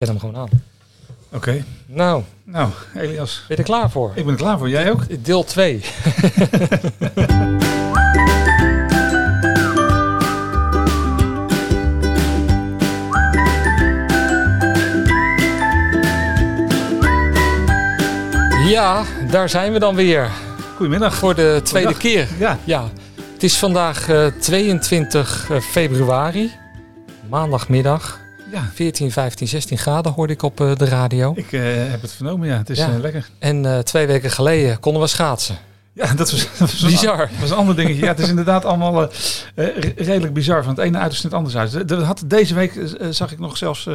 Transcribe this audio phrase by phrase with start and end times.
[0.00, 0.48] Zet hem gewoon aan.
[1.32, 1.64] Oké.
[1.86, 4.12] Nou, Nou, Elias, ben je er klaar voor?
[4.14, 4.68] ik ben er klaar voor.
[4.68, 5.02] Jij ook?
[5.24, 5.80] Deel 2.
[18.68, 20.30] ja, daar zijn we dan weer.
[20.76, 21.14] Goedemiddag.
[21.14, 22.28] Voor de tweede keer.
[22.38, 22.88] Ja, Ja,
[23.32, 26.50] het is vandaag eh, 22 eh, februari.
[27.28, 28.18] Maandagmiddag.
[28.52, 28.70] Ja.
[28.74, 31.32] 14, 15, 16 graden hoorde ik op eh, de radio.
[31.36, 32.56] Ik eh, heb het vernomen, ja.
[32.56, 32.88] Het is Ja.
[32.92, 33.28] eh, lekker.
[33.38, 35.56] En twee weken geleden konden we schaatsen.
[35.92, 37.16] Ja, dat was, dat was Bizar.
[37.16, 38.02] Dat was een ander dingetje.
[38.02, 39.08] Ja, het is inderdaad allemaal
[39.54, 40.62] re- redelijk bizar.
[40.64, 41.88] Van het ene uiterste het andere uit.
[41.88, 43.88] De- had, deze week zag ik nog zelfs,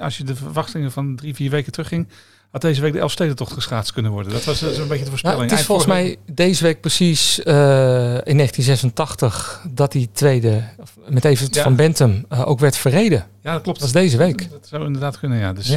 [0.00, 2.08] als je de verwachtingen van drie, vier weken terugging,
[2.54, 4.32] had deze week de Elfstedentocht geschaatst kunnen worden.
[4.32, 5.50] Dat was zo'n beetje de Nou, voorspelling.
[5.50, 7.54] het is volgens mij deze week precies eh,
[8.24, 10.62] in 1986 dat die tweede
[11.08, 11.62] met Ja.
[11.62, 13.26] van Bentum eh, ook werd verreden.
[13.42, 13.78] Ja, dat klopt.
[13.78, 14.50] Dat is deze week.
[14.50, 15.52] Dat zou inderdaad kunnen, ja.
[15.52, 15.68] Dus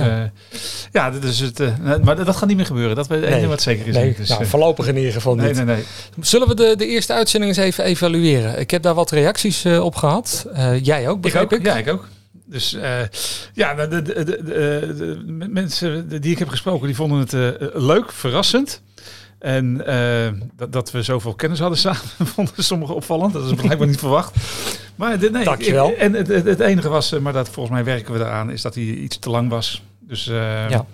[0.91, 1.09] Ja.
[1.11, 1.69] dit is het, eh,
[2.03, 2.95] maar dat, gaat niet meer gebeuren.
[2.95, 3.47] Dat weet Nee.
[3.47, 3.93] wat zeker is.
[3.95, 5.55] Nee, Dus, nou, voorlopig in ieder geval nee, niet.
[5.55, 5.83] nee, nee.
[6.19, 8.59] Zullen we de, de eerste uitzending eens even evalueren?
[8.59, 10.47] Ik heb daar wat reacties op gehad.
[10.53, 11.59] Eh, jij ook, Ik begrijp ook.
[11.59, 11.65] ik?
[11.65, 12.07] Ja, ik ook.
[12.49, 12.99] Dus eh,
[13.53, 18.81] ja, de, de, de, mensen die ik heb gesproken, die vonden het eh, leuk, verrassend.
[19.39, 22.01] En eh, dat, dat we zoveel kennis hadden samen,
[22.35, 23.33] vonden sommigen opvallend.
[23.33, 24.35] Dat is blijkbaar niet verwacht.
[24.95, 25.89] Maar nee, Dankjewel.
[25.89, 28.83] ik- en het, enige was, maar dat volgens mij werken we eraan, is dat hij
[28.83, 29.83] iets te lang was.
[29.99, 30.85] Dus Ja.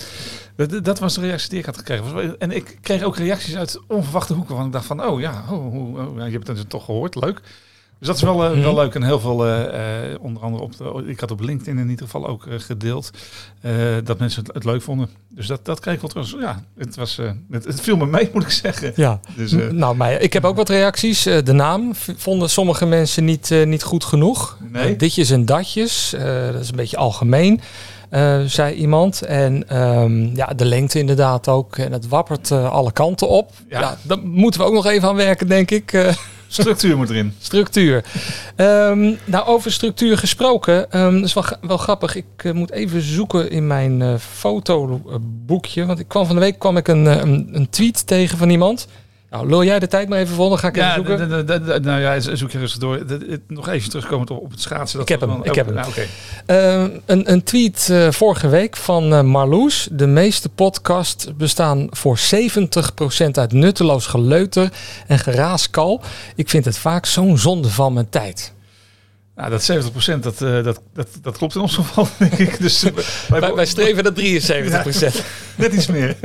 [0.56, 2.40] dat, dat was de reactie die ik had gekregen.
[2.40, 4.54] En ik kreeg ook reacties uit onverwachte hoeken.
[4.56, 7.16] Want ik dacht van, oh ja, oh, hoe- oh, ja, je hebt het toch gehoord,
[7.16, 7.42] leuk.
[8.04, 8.82] Dus dat is wel, eh, wel Mhm.
[8.82, 8.96] leuk.
[8.96, 12.06] En heel veel, eh, eh, onder andere op de, ik had op LinkedIn in ieder
[12.06, 13.10] geval ook gedeeld,
[14.04, 15.10] dat mensen het, het leuk vonden.
[15.30, 16.42] Dus dat, dat kreeg ik wel terug.
[16.42, 17.20] Ja, het, was,
[17.52, 18.92] het, het viel me mee, moet ik zeggen.
[18.96, 19.20] Ja.
[19.36, 21.24] Dus, Nou, maar ik heb ook wat reacties.
[21.24, 24.58] De naam vonden sommige mensen niet, niet goed genoeg.
[24.72, 24.96] Nee.
[24.96, 26.16] Ditjes en datjes,
[26.52, 27.62] dat is een beetje algemeen,
[28.46, 29.22] zei iemand.
[29.22, 31.78] En ehm, ja, de lengte inderdaad ook.
[31.78, 33.52] En het wappert alle kanten op.
[33.70, 33.80] Ja.
[33.80, 33.98] Ja.
[34.02, 36.14] daar moeten we ook nog even aan werken, denk ik.
[36.54, 37.34] Structuur moet erin.
[37.40, 38.04] structuur.
[38.56, 40.92] Ehm, nou, over structuur gesproken.
[40.92, 42.16] ehm dat is wel, wel grappig.
[42.16, 45.86] Ik eh, moet even zoeken in mijn eh, fotoboekje.
[45.86, 48.50] Want ik kwam van de week kwam ik een, eh, een, een tweet tegen van
[48.50, 48.88] iemand.
[49.34, 51.46] Nou, lul jij de tijd maar even vol, dan ga ik even Ja, zoeken.
[51.46, 53.04] d- d- nou ja, zoek je rustig door.
[53.48, 55.00] Nog even terugkomend op, op het schaatsen.
[55.00, 55.76] Dat Ik heb hem, ik heb hem.
[55.76, 55.92] nou.
[56.46, 59.88] Eh, een, een tweet eh, vorige week van eh, Marloes.
[59.92, 64.70] De meeste podcasts bestaan voor 70% uit nutteloos geleuter
[65.08, 66.02] en geraaskal.
[66.36, 68.54] Ik vind het vaak zo'n zonde van mijn tijd.
[69.36, 72.60] Nou, dat 70% dat, eh, dat, dat, dat klopt in ons geval, denk ik.
[72.60, 72.92] Dus, eh,
[73.30, 75.24] wij, Wij, wij streven naar 73%.
[75.58, 76.16] Net iets meer.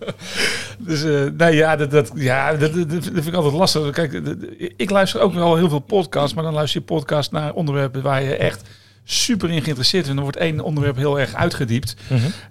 [0.78, 3.90] dus eh nee, ja, dat, dat, ja dat, dat, dat vind ik altijd lastig.
[3.90, 4.36] Kijk, dat-
[4.76, 8.22] ik luister ook wel heel veel podcasts, maar dan luister je podcast naar onderwerpen waar
[8.22, 8.62] je echt
[9.04, 10.16] super in geïnteresseerd bent.
[10.18, 11.96] En dan wordt één onderwerp heel erg uitgediept.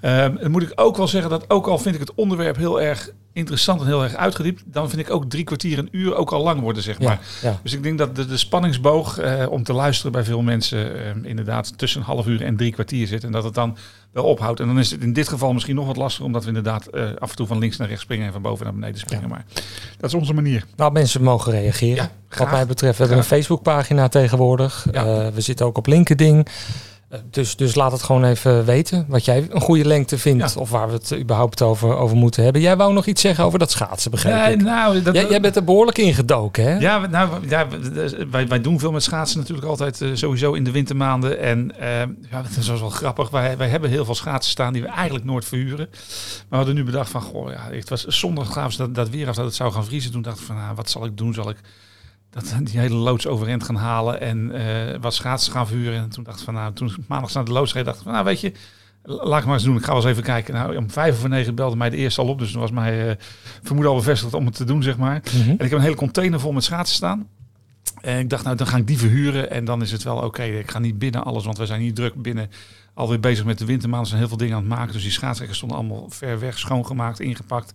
[0.01, 2.81] Ehm, dan moet ik ook wel zeggen dat ook al vind ik het onderwerp heel
[2.81, 6.31] erg interessant en heel erg uitgediept, dan vind ik ook drie kwartier, een uur ook
[6.31, 7.19] al lang worden, zeg maar.
[7.41, 7.59] Ja, ja.
[7.63, 11.29] Dus ik denk dat de, de spanningsboog eh, om te luisteren bij veel mensen eh,
[11.29, 13.23] inderdaad tussen een half uur en drie kwartier zit.
[13.23, 13.77] En dat het dan
[14.11, 14.59] wel ophoudt.
[14.59, 17.03] En dan is het in dit geval misschien nog wat lastiger, omdat we inderdaad eh,
[17.19, 19.29] af en toe van links naar rechts springen en van boven naar beneden springen.
[19.29, 19.45] Maar
[19.97, 20.65] dat is onze manier.
[20.75, 21.95] Nou, mensen mogen reageren.
[21.95, 22.51] Ja, Wat graag.
[22.51, 24.87] mij betreft, we hebben een Facebookpagina tegenwoordig.
[24.91, 25.05] Ja.
[25.05, 26.45] Eh, we zitten ook op LinkedIn.
[27.09, 30.53] Eh, dus, dus laat het gewoon even weten wat jij een goede lengte vindt.
[30.53, 30.59] Ja.
[30.61, 32.61] Of waar we het überhaupt over, over moeten hebben.
[32.61, 34.61] Jij wou nog iets zeggen over dat schaatsen, begrijp Nee, ik.
[34.61, 36.77] nou, dat, Jij, jij bent er behoorlijk ingedoken, hè?
[36.77, 40.63] Ja, nou, ja, we- wij, wij doen veel met schaatsen natuurlijk altijd eh, sowieso in
[40.63, 41.39] de wintermaanden.
[41.39, 41.99] En eh,
[42.31, 43.29] ja, dat is wel grappig.
[43.29, 45.87] Wij, wij hebben heel veel schaatsen staan die we eigenlijk nooit verhuren.
[45.89, 49.09] Maar we hadden nu bedacht van, goh, ja, het was zondag gaven ze dat, dat
[49.09, 50.11] weer af dat het zou gaan vriezen.
[50.11, 51.33] Toen dacht ik van, nou, wat zal ik doen?
[51.33, 51.57] Zal ik
[52.43, 55.99] dat, die hele loods overeind gaan halen en eh, wat schaatsen gaan verhuren?
[55.99, 58.11] En toen dacht ik van, nou, toen maandag naar de loods reed, dacht ik van,
[58.11, 58.51] nou, weet je...
[59.09, 59.75] Laat ik maar eens doen.
[59.75, 60.53] Ik ga wel eens even kijken.
[60.53, 62.39] Nou, om vijf over negen belde mij de eerste al op.
[62.39, 63.15] Dus toen was mijn eh,
[63.63, 65.21] vermoeden al bevestigd om het te doen, zeg maar.
[65.23, 65.49] Mhm.
[65.49, 67.27] En ik heb een hele container vol met schaatsen staan.
[68.01, 69.51] En ik dacht, nou, dan ga ik die verhuren.
[69.51, 70.43] En dan is het wel oké.
[70.43, 72.49] Ik ga niet binnen alles, want we zijn niet druk binnen.
[72.93, 74.11] Alweer bezig met de wintermaanden.
[74.11, 74.93] Er zijn heel veel dingen aan het maken.
[74.93, 77.73] Dus die schaatsrekken stonden allemaal ver weg, schoongemaakt, ingepakt.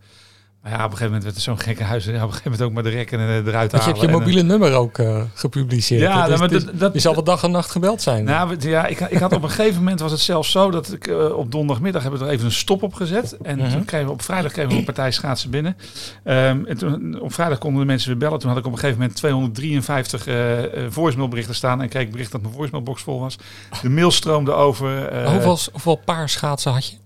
[0.62, 2.04] Maar ja, op een gegeven moment werd het zo'n gekke huis.
[2.04, 3.84] Ja, op een gegeven moment ook maar de rekken en, eh, eruit je halen.
[3.84, 6.00] hebt je En, eh, mobiele nummer ook eh, gepubliceerd.
[6.00, 6.26] Ja?
[6.28, 8.24] Dus- maar dus dat- dat- je zal wel dag en nacht gebeld zijn.
[8.24, 11.06] nou, ja, ik, ik had op een gegeven moment was het zelfs zo dat ik
[11.34, 13.36] op donderdagmiddag hebben we er even een stop op gezet.
[13.42, 13.70] En Mhm.
[13.70, 15.76] toen kregen we op vrijdag kregen we een partij schaatsen binnen.
[16.24, 18.38] Ehm, en toen, op vrijdag konden de mensen weer bellen.
[18.38, 22.10] Toen had ik op een gegeven moment 253 eh eh, voicemailberichten staan en kreeg ik
[22.12, 23.36] bericht dat mijn voicemailbox vol was.
[23.82, 24.88] De mail stroomde over.
[25.30, 26.96] hoeveel, hoeveel paar schaatsen had je?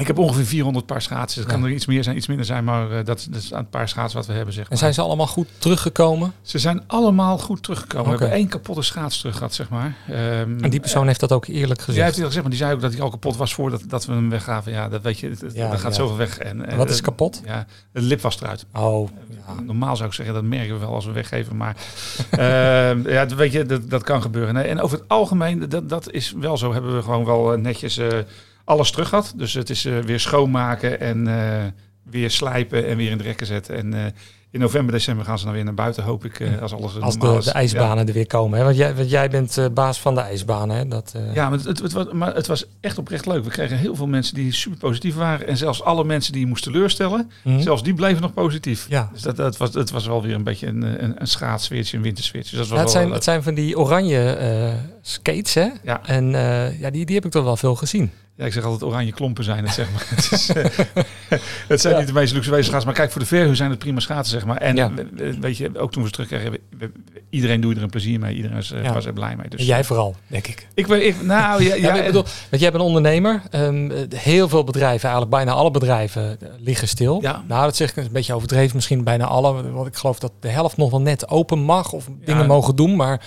[0.00, 1.42] Ik heb ongeveer 400 paar schaatsen.
[1.42, 3.68] Het kan er iets meer zijn, iets minder zijn, maar uh, dat, dat, is een
[3.68, 4.54] paar schaatsen wat we hebben.
[4.54, 4.72] Zeg maar.
[4.72, 6.32] En zijn ze allemaal goed teruggekomen?
[6.42, 8.06] Ze zijn allemaal goed teruggekomen.
[8.06, 8.16] Okay.
[8.16, 9.96] We hebben één kapotte schaats terug gehad, zeg maar.
[10.10, 11.98] Um, en die persoon uh, heeft dat ook eerlijk gezegd?
[11.98, 14.06] Ja, heeft hij gezegd, maar die zei ook dat hij al kapot was voordat dat
[14.06, 14.72] we hem weggaven.
[14.72, 16.38] Ja, dat weet je, het, ja, er gaat zoveel weg.
[16.38, 17.42] En, en wat is kapot?
[17.44, 18.66] Ja, de lip was eruit.
[18.72, 19.08] Oh.
[19.28, 19.60] Ja.
[19.62, 21.56] Normaal zou ik zeggen, dat merken we wel als we weggeven.
[21.56, 21.76] Maar
[22.38, 24.54] uh, ja, weet je, dat, dat kan gebeuren.
[24.54, 26.72] Nee, en over het algemeen, dat, dat is wel zo.
[26.72, 28.00] Hebben we gewoon wel netjes
[28.64, 29.32] alles terug had.
[29.36, 31.64] Dus het is uh, weer schoonmaken en uh,
[32.02, 33.76] weer slijpen en weer in de rekken zetten.
[33.76, 34.04] En uh,
[34.52, 37.40] in november, december gaan ze dan weer naar buiten, hoop ik, als alles Als de,
[37.44, 38.58] de ijsbanen er weer komen.
[38.58, 38.64] Hè?
[38.64, 40.76] Want, jij, want jij bent baas van de ijsbanen.
[40.76, 40.88] Hè?
[40.88, 43.44] Dat, Ja, maar het, het, was, maar het was echt oprecht leuk.
[43.44, 45.46] We kregen heel veel mensen die super positief waren.
[45.46, 47.60] En zelfs alle mensen die je moest teleurstellen, mm.
[47.60, 48.86] zelfs die bleven nog positief.
[48.88, 49.10] Ja.
[49.12, 52.02] Dus dat, dat was, het was wel weer een beetje een, een, een schaatsweertje, een
[52.02, 52.56] wintersweertje.
[52.56, 55.68] Dus dat was ja, het, zijn, het zijn van die oranje skates, hè?
[55.82, 56.06] Ja.
[56.06, 56.30] En
[56.78, 58.10] ja, die, die heb ik toch wel veel gezien.
[58.40, 60.06] Ja, ik zeg altijd oranje klompen zijn het, zeg maar.
[60.14, 60.64] het, is, uh,
[61.68, 64.00] het zijn niet de meest luxe schaatsen, maar kijk, voor de verhuur zijn het prima
[64.00, 64.56] schaatsen, zeg maar.
[64.56, 64.92] En ja.
[65.40, 66.58] weet je, ook toen we ze terugkregen,
[67.30, 68.34] iedereen doet er een plezier mee.
[68.34, 68.92] Iedereen is, ja.
[68.92, 69.48] was er blij mee.
[69.48, 70.66] Dus, en jij vooral, denk ik.
[70.74, 73.42] Ik, ik nou, ja, ja, ik bedoel, want jij bent een ondernemer.
[73.54, 77.18] Um, heel veel bedrijven, eigenlijk bijna alle bedrijven, liggen stil.
[77.22, 77.44] Ja.
[77.48, 79.70] Nou, dat zeg ik een beetje overdreven, misschien bijna alle.
[79.70, 82.96] Want ik geloof dat de helft nog wel net open mag of dingen mogen doen,
[82.96, 83.20] maar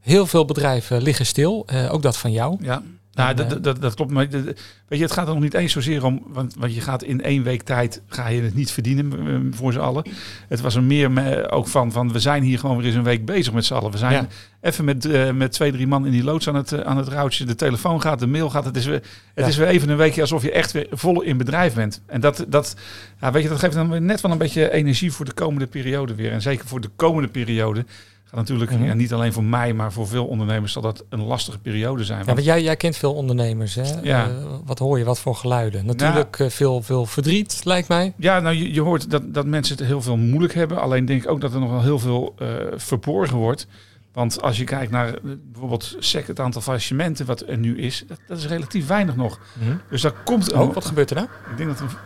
[0.00, 1.66] heel veel bedrijven liggen stil.
[1.72, 2.56] Uh, ook dat van jou.
[2.60, 2.82] Ja.
[3.14, 4.10] Nou, dat, dat, dat, klopt.
[4.10, 6.22] Maar weet je, het gaat er nog niet eens zozeer om.
[6.26, 9.78] Want, want je gaat in één week tijd ga je het niet verdienen voor z'n
[9.78, 10.04] allen.
[10.48, 13.24] Het was er meer ook van, van we zijn hier gewoon weer eens een week
[13.24, 13.90] bezig met z'n allen.
[13.90, 14.28] We zijn
[14.60, 17.08] even met, uh, met twee, drie man in die loods aan het, uh, aan het
[17.08, 17.44] routje.
[17.44, 18.64] De telefoon gaat, de mail gaat.
[18.64, 19.02] Het is weer,
[19.34, 22.02] het is weer even een weekje alsof je echt weer vol in bedrijf bent.
[22.06, 22.76] En dat, dat,
[23.20, 26.14] ja, weet je, dat geeft dan net wel een beetje energie voor de komende periode
[26.14, 26.32] weer.
[26.32, 27.84] En zeker voor de komende periode
[28.32, 31.58] natuurlijk mm ja, niet alleen voor mij, maar voor veel ondernemers zal dat een lastige
[31.58, 32.18] periode zijn.
[32.18, 33.74] Ja, want jij, jij kent veel ondernemers.
[33.74, 34.00] Hè?
[34.02, 34.28] Ja.
[34.28, 34.34] Uh,
[34.64, 35.04] wat hoor je?
[35.04, 35.86] Wat voor geluiden?
[35.86, 38.14] Natuurlijk uh, veel, veel verdriet, lijkt mij.
[38.16, 40.80] Ja, nou je, je hoort dat, dat mensen het heel veel moeilijk hebben.
[40.80, 43.66] Alleen denk ik ook dat er nog wel heel veel uh, verborgen wordt.
[44.12, 48.18] Want als je kijkt naar bijvoorbeeld sec, het aantal faillissementen wat er nu is, dat,
[48.26, 49.38] dat is relatief weinig nog.
[49.54, 49.80] Mm -hmm.
[49.90, 50.52] Dus daar komt...
[50.52, 51.28] Oh, wat gebeurt er nou?
[51.50, 51.96] Ik denk dat een,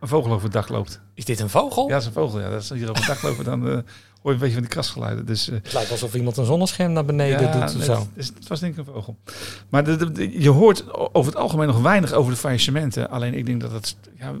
[0.00, 1.00] een vogel over het dak loopt.
[1.14, 1.86] Is dit een vogel?
[1.86, 2.40] Ja, dat is een vogel.
[2.40, 3.84] Ja, dat is hier over het dak lopen, dan
[4.22, 5.26] hoor je een beetje van die krasgeluiden.
[5.26, 7.82] Dus, uh, het lijkt alsof iemand een zonnescherm naar beneden ja, doet.
[7.82, 8.06] zo.
[8.14, 9.16] Het, het, was denk ik een vogel.
[9.68, 13.10] Maar de, de, je hoort over het algemeen nog weinig over de faillissementen.
[13.10, 14.32] Alleen ik denk dat het, ja,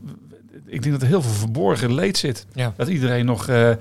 [0.66, 2.46] ik denk dat er heel veel verborgen leed zit.
[2.54, 2.72] Ja.
[2.76, 3.76] Dat iedereen nog uh, uh,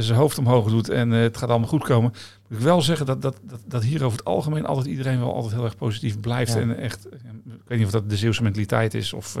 [0.00, 2.12] zijn hoofd omhoog doet en het gaat allemaal goed komen.
[2.48, 5.34] Moet ik wel zeggen dat, dat, dat, dat hier over het algemeen altijd iedereen wel
[5.34, 6.54] altijd heel erg positief blijft.
[6.54, 9.36] En echt, ik weet niet of dat de Zeeuwse mentaliteit is of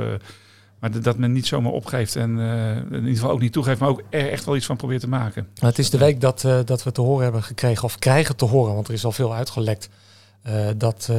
[0.78, 3.88] maar dat men niet zomaar opgeeft en uh, in ieder geval ook niet toegeeft, maar
[3.88, 5.48] ook er echt wel iets van probeert te maken.
[5.58, 8.44] het is de week dat, uh, dat we te horen hebben gekregen, of krijgen te
[8.44, 9.88] horen, want er is al veel uitgelekt,
[10.46, 11.10] uh, dat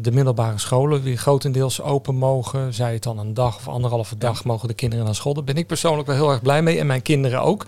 [0.00, 2.74] de middelbare scholen weer grotendeels open mogen.
[2.74, 4.42] Zij het dan een dag of anderhalve dag ja.
[4.44, 5.34] mogen de kinderen naar school.
[5.34, 7.66] Daar ben ik persoonlijk wel heel erg blij mee en mijn kinderen ook.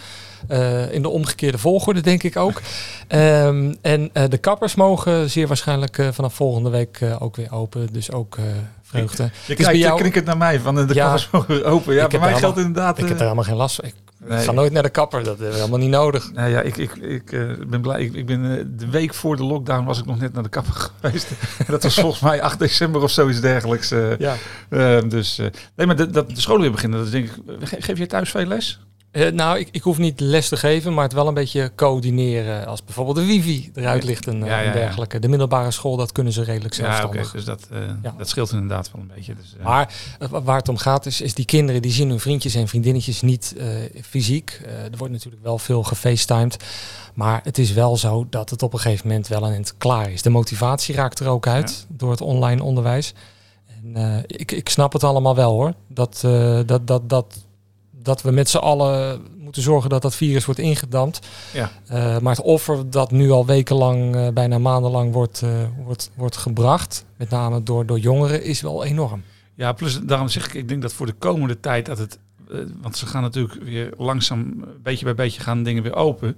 [0.91, 2.61] in de omgekeerde volgorde denk ik ook.
[3.09, 7.93] um, en de kappers mogen zeer waarschijnlijk vanaf volgende week ook weer open.
[7.93, 8.39] Dus ook
[8.87, 9.23] vreugde.
[9.23, 10.09] Je, je kijkt jou...
[10.09, 11.95] het naar mij, van de ja, kappers open.
[11.95, 12.99] Ja, bij mij geldt inderdaad...
[12.99, 13.85] Ik heb er helemaal geen last van.
[13.85, 13.95] Ik
[14.29, 14.45] nee.
[14.45, 16.33] ga nooit naar de kapper, dat is helemaal niet nodig.
[16.33, 18.01] Nou ja, ik, ik, ik uh, ben blij.
[18.01, 20.49] Ik, ik ben, uh, de week voor de lockdown was ik nog net naar de
[20.49, 21.29] kapper geweest.
[21.67, 23.93] dat was volgens mij 8 december of zoiets dergelijks.
[23.93, 24.37] Uh, ja.
[25.01, 25.41] dus,
[25.75, 27.85] nee, maar de, dat de scholen weer beginnen, dat denk ik...
[27.85, 28.81] Geef je thuis veel les?
[29.17, 32.67] Uh, nou, ik, ik hoef niet les te geven, maar het wel een beetje coördineren.
[32.67, 35.19] Als bijvoorbeeld de wifi eruit ligt en, ja, ja, dergelijke.
[35.19, 37.21] De middelbare school, dat kunnen ze redelijk zelfstandig.
[37.21, 39.35] Ja, okay, dus dat, uh, dat scheelt inderdaad wel een beetje.
[39.35, 39.65] Dus, uh.
[39.65, 39.93] Maar
[40.29, 43.55] waar het om gaat is, is die kinderen die zien hun vriendjes en vriendinnetjes niet
[44.03, 44.61] fysiek.
[44.67, 46.57] er wordt natuurlijk wel veel gefacetimed.
[47.15, 50.11] Maar het is wel zo dat het op een gegeven moment wel aan het klaar
[50.11, 50.23] is.
[50.23, 53.15] De motivatie raakt er ook uit door het online onderwijs.
[53.67, 55.75] En, ik, ik snap het allemaal wel hoor.
[55.89, 56.19] Dat,
[56.67, 57.45] dat, dat, dat
[58.07, 61.27] dat we met z'n allen moeten zorgen dat dat virus wordt ingedampt.
[61.53, 61.71] Ja.
[61.93, 65.51] Uh, maar het offer dat nu al wekenlang, uh, bijna maandenlang wordt, uh,
[65.85, 69.23] wordt, wordt gebracht, met name door, door jongeren, is wel enorm.
[69.55, 72.19] Ja, plus daarom zeg ik, ik denk dat voor de komende tijd dat het,
[72.83, 76.37] want ze gaan natuurlijk weer langzaam, beetje bij beetje gaan dingen weer open.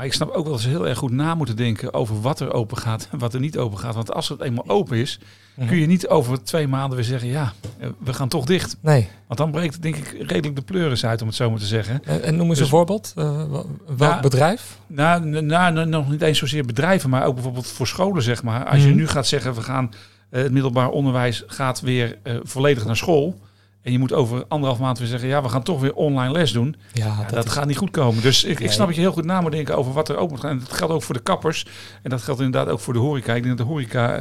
[0.00, 2.40] Maar ik snap ook wel dat ze heel erg goed na moeten denken over wat
[2.40, 3.94] er open gaat en wat er niet open gaat.
[3.94, 5.18] Want als het eenmaal open is,
[5.54, 5.68] mhm.
[5.68, 7.52] kun je niet over twee maanden weer zeggen, ja,
[7.98, 8.76] we gaan toch dicht.
[8.80, 9.08] Nee.
[9.26, 12.04] Want dan breekt denk ik redelijk de pleuris uit, om het zo maar te zeggen.
[12.04, 13.12] En, en noem eens dus, een voorbeeld.
[13.16, 13.66] Uh, welk
[13.98, 14.78] nou, bedrijf?
[14.86, 18.64] Nou, nou, nog niet eens zozeer bedrijven, maar ook bijvoorbeeld voor scholen, zeg maar.
[18.64, 18.96] Als je mhm.
[18.96, 19.90] nu gaat zeggen, we gaan,
[20.30, 23.40] uh, het middelbaar onderwijs gaat weer uh, volledig naar school
[23.82, 26.52] en je moet over anderhalf maand weer zeggen, ja, we gaan toch weer online les
[26.52, 26.76] doen.
[26.92, 28.22] Ja, dat, gaat niet goed komen.
[28.22, 30.30] Dus ik, ik snap dat je heel goed na moet denken over wat er open
[30.30, 30.50] moet gaan.
[30.50, 31.66] En dat geldt ook voor de kappers.
[32.02, 33.34] En dat geldt inderdaad ook voor de horeca.
[33.34, 34.20] Ik denk dat de horeca,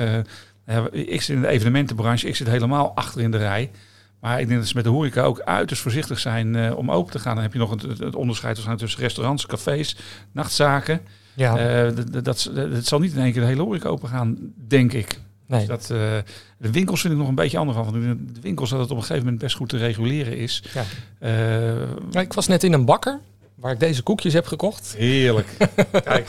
[0.67, 3.71] uh, ik zit in de evenementenbranche, ik zit helemaal achter in de rij.
[4.19, 7.11] Maar ik denk dat ze met de horeca ook uiterst voorzichtig zijn eh, om open
[7.11, 7.33] te gaan.
[7.33, 9.97] Dan heb je nog het, het onderscheid tussen restaurants, cafés,
[10.31, 11.01] nachtzaken.
[11.33, 11.57] Ja.
[11.57, 14.37] Eh, dat, dat, dat, dat zal niet in één keer de hele horeca open gaan,
[14.67, 15.19] denk ik.
[15.49, 15.59] Nee.
[15.59, 16.17] Dus dat, eh,
[16.57, 17.85] de winkels vind ik nog een beetje anders van.
[17.85, 20.63] Want de winkels dat het op een gegeven moment best goed te reguleren is.
[20.73, 20.83] Ja.
[21.19, 23.19] Eh, Ja, ik was net in een bakker
[23.55, 24.95] waar ik deze koekjes heb gekocht.
[24.97, 25.47] heerlijk.
[26.03, 26.27] Kijk,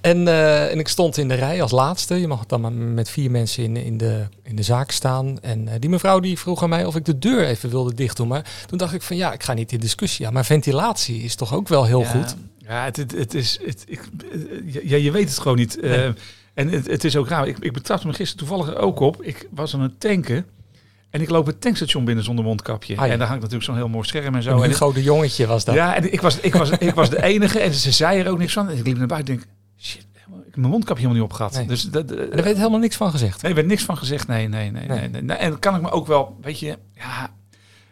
[0.00, 2.14] En, eh, en ik stond in de rij als laatste.
[2.14, 5.40] Je mag dan met vier mensen in, in, de, in de zaak staan.
[5.40, 8.28] En die mevrouw die vroeg aan mij of ik de deur even wilde dicht doen.
[8.28, 10.32] Maar toen dacht ik van ja, ik ga niet in discussie aan.
[10.32, 12.36] Maar ventilatie is toch ook wel heel ja, goed.
[12.58, 13.58] Ja, het, het, het is.
[13.64, 14.00] Het, ik,
[14.82, 15.78] ja, je weet het gewoon niet.
[16.54, 17.48] En het, het is ook raar.
[17.48, 19.22] Ik, ik betrapte me gisteren toevallig ook op.
[19.22, 20.46] Ik was aan het tanken.
[21.10, 22.96] En ik loop het tankstation binnen zonder mondkapje.
[22.96, 23.12] Ah, ja.
[23.12, 24.62] en daar hangt natuurlijk zo'n heel mooi scherm en zo.
[24.62, 25.74] Een En de Jongetje was dat.
[25.74, 28.38] Ja, en ik was, ik, was, ik was de enige en ze zei er ook
[28.38, 28.68] niks van.
[28.68, 31.54] En ik liep naar buiten en denk, shit, ik heb mijn mondkapje helemaal niet opgehad.
[31.54, 31.66] Nee.
[31.66, 33.42] Dus dat, er werd helemaal niks van gezegd.
[33.42, 34.26] Nee, er werd niks van gezegd.
[34.26, 34.86] Nee, nee, nee.
[34.88, 35.08] Nee.
[35.08, 35.36] nee.
[35.36, 37.30] En dan kan ik me ook wel, weet je, ja,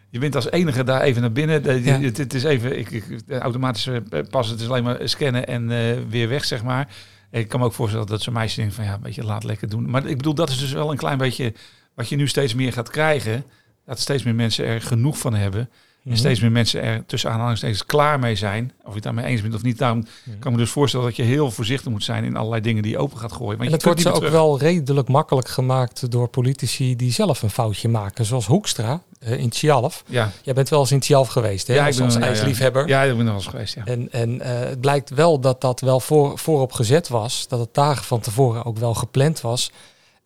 [0.09, 1.83] je bent als enige daar even naar binnen.
[1.83, 1.99] Ja.
[1.99, 6.29] Het, het is even, ik, automatische pas, het is alleen maar scannen en eh, weer
[6.29, 6.87] weg, zeg maar.
[7.31, 9.69] Ik kan me ook voorstellen dat zo'n meisje denkt van, ja, weet je, laat lekker
[9.69, 9.89] doen.
[9.89, 11.53] Maar ik bedoel, dat is dus wel een klein beetje
[11.93, 13.43] wat je nu steeds meer gaat krijgen.
[13.85, 15.69] Dat steeds meer mensen er genoeg van hebben.
[16.09, 16.17] Mhm.
[16.17, 18.71] En steeds meer mensen er tussen aanhalingstekens klaar mee zijn.
[18.79, 19.77] Of je het daarmee eens bent of niet.
[19.77, 20.39] Daarom Mhm.
[20.39, 22.91] kan ik me dus voorstellen dat je heel voorzichtig moet zijn in allerlei dingen die
[22.91, 23.57] je open gaat gooien.
[23.57, 24.31] Want En het wordt ze ook terug.
[24.31, 28.25] wel redelijk makkelijk gemaakt door politici die zelf een foutje maken.
[28.25, 30.03] Zoals Hoekstra eh, in Tjalf.
[30.07, 31.73] Ja, Jij bent wel eens in Tjalf geweest, hè?
[31.73, 32.25] Ja, als, als ja, ja.
[32.25, 32.87] ijsliefhebber.
[32.87, 33.75] ja, ik ben er wel eens geweest.
[33.75, 33.85] Ja.
[33.85, 37.47] En, en eh, het blijkt wel dat dat wel voor, voorop gezet was.
[37.47, 39.71] Dat het dagen van tevoren ook wel gepland was.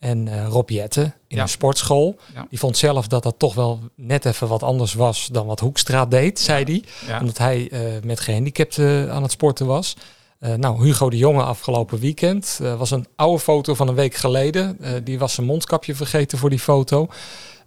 [0.04, 1.42] En eh Rob Jette in Ja.
[1.42, 2.46] een sportschool, Ja.
[2.50, 6.06] die vond zelf dat dat toch wel net even wat anders was dan wat Hoekstra
[6.06, 6.84] deed, zei hij.
[7.08, 7.20] Ja.
[7.20, 9.96] Omdat hij eh, met gehandicapten aan het sporten was.
[10.40, 14.14] Eh, nou, Hugo de Jonge afgelopen weekend eh, was een oude foto van een week
[14.16, 14.78] geleden.
[14.82, 17.08] Eh, die was zijn mondkapje vergeten voor die foto.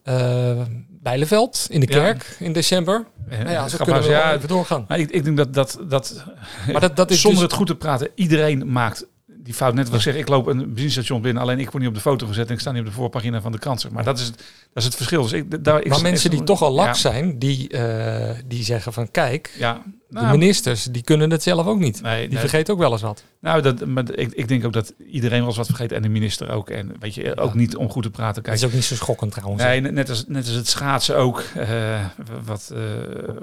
[0.03, 0.61] Eh
[1.03, 3.07] Bijleveld in de kerk in december.
[3.29, 4.85] Eh, Nou ja, zo kunnen we ja, even doorgaan.
[4.89, 6.25] maar ik, ik denk dat dat, dat
[6.73, 9.07] Maar dat, dat is zonder dus- het goed te praten, iedereen maakt
[9.47, 9.75] die fout.
[9.75, 12.01] Net wat ik zeg, ik loop een benzinestation binnen, alleen ik word niet op de
[12.01, 13.81] foto gezet en ik sta niet op de voorpagina van de krant.
[13.81, 15.23] zeg Maar dat is het, dat is het verschil.
[15.23, 18.65] Dus ik, daar, ik, maar mensen die toch al lak ja, zijn, die, eh, die
[18.65, 22.03] zeggen van kijk, Ja, de nou, ministers die kunnen het zelf ook niet.
[22.03, 22.39] nee, Die nee.
[22.39, 23.25] vergeten ook wel eens wat.
[23.41, 26.09] Nou, dat, maar ik, ik denk ook dat iedereen wel eens wat vergeet en de
[26.09, 26.71] minister ook.
[26.71, 28.35] En weet je, ook niet om goed te praten.
[28.35, 29.63] Dat Kijk, is ook niet zo schokkend trouwens.
[29.63, 32.05] Nee, net- als, net als het schaatsen ook, eh,
[32.45, 32.81] wat eh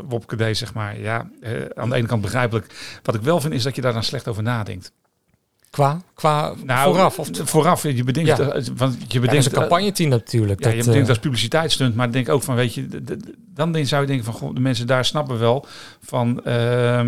[0.07, 0.99] Wopke deed, zeg maar.
[0.99, 1.29] Ja,
[1.75, 2.99] aan de ene kant begrijpelijk.
[3.03, 4.91] Wat ik wel vind, is dat je daar dan slecht over nadenkt.
[5.73, 7.19] Qua, qua Nou, vooraf.
[7.19, 8.37] Of vooraf, je bedenkt, Ja.
[8.37, 10.63] eh, want je ja, dat is bedenkt, een campagneteam natuurlijk.
[10.63, 12.87] ja, je dat, bedenkt eh, als publiciteitsstunt, maar denk ook van, weet je,
[13.53, 15.65] dan zou je denken van, goh, de mensen daar snappen wel
[16.01, 17.01] van eh,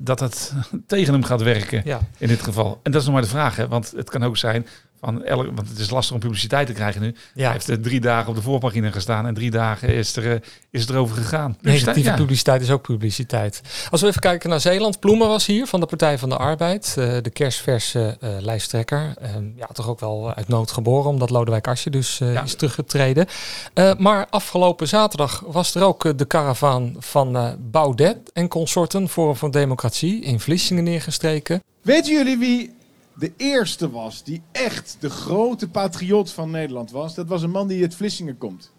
[0.00, 0.52] dat het
[0.86, 2.00] tegen hem gaat werken ja.
[2.18, 2.80] in dit geval.
[2.82, 4.66] En dat is nog maar de vraag, hè, want het kan ook zijn
[5.04, 7.06] van, elk, want het is lastig om publiciteit te krijgen nu.
[7.06, 7.52] Hij ja.
[7.52, 10.80] heeft er drie dagen op de voorpagina gestaan en drie dagen is, er, eh, is
[10.80, 11.56] het erover gegaan.
[11.60, 12.16] Negatieve Ja.
[12.16, 13.60] publiciteit is ook publiciteit.
[13.90, 15.00] Als we even kijken naar Zeeland.
[15.00, 16.94] Ploemen was hier van de Partij van de Arbeid.
[16.98, 19.14] eh, de kerstverse eh, lijsttrekker.
[19.20, 21.10] Ehm, ja, toch ook wel uit nood geboren.
[21.10, 22.42] Omdat Lodewijk Assje dus eh, Ja.
[22.42, 23.26] is teruggetreden.
[23.74, 29.08] Eh, maar afgelopen zaterdag was er ook de karavaan van eh, Baudet en consorten.
[29.08, 31.62] Forum voor Democratie in Vlissingen neergestreken.
[31.82, 32.73] Weten jullie wie
[33.14, 37.14] de eerste was die echt de grote patriot van Nederland was?
[37.14, 38.72] Dat was een man die uit Vlissingen komt.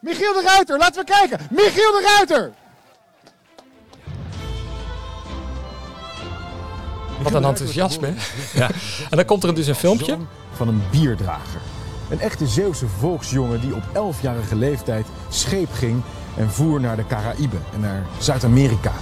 [0.00, 1.46] Michiel de Ruiter, laten we kijken.
[1.50, 2.52] Michiel de Ruiter!
[7.22, 8.12] Wat een enthousiasme.
[8.54, 8.70] Ja.
[9.10, 10.16] En dan komt er dus een filmpje.
[10.52, 11.60] Van een bierdrager.
[12.10, 16.02] Een echte Zeeuwse volksjongen die op 11-jarige leeftijd scheep ging
[16.36, 18.92] en voer naar de Caraïben en naar Zuid-Amerika.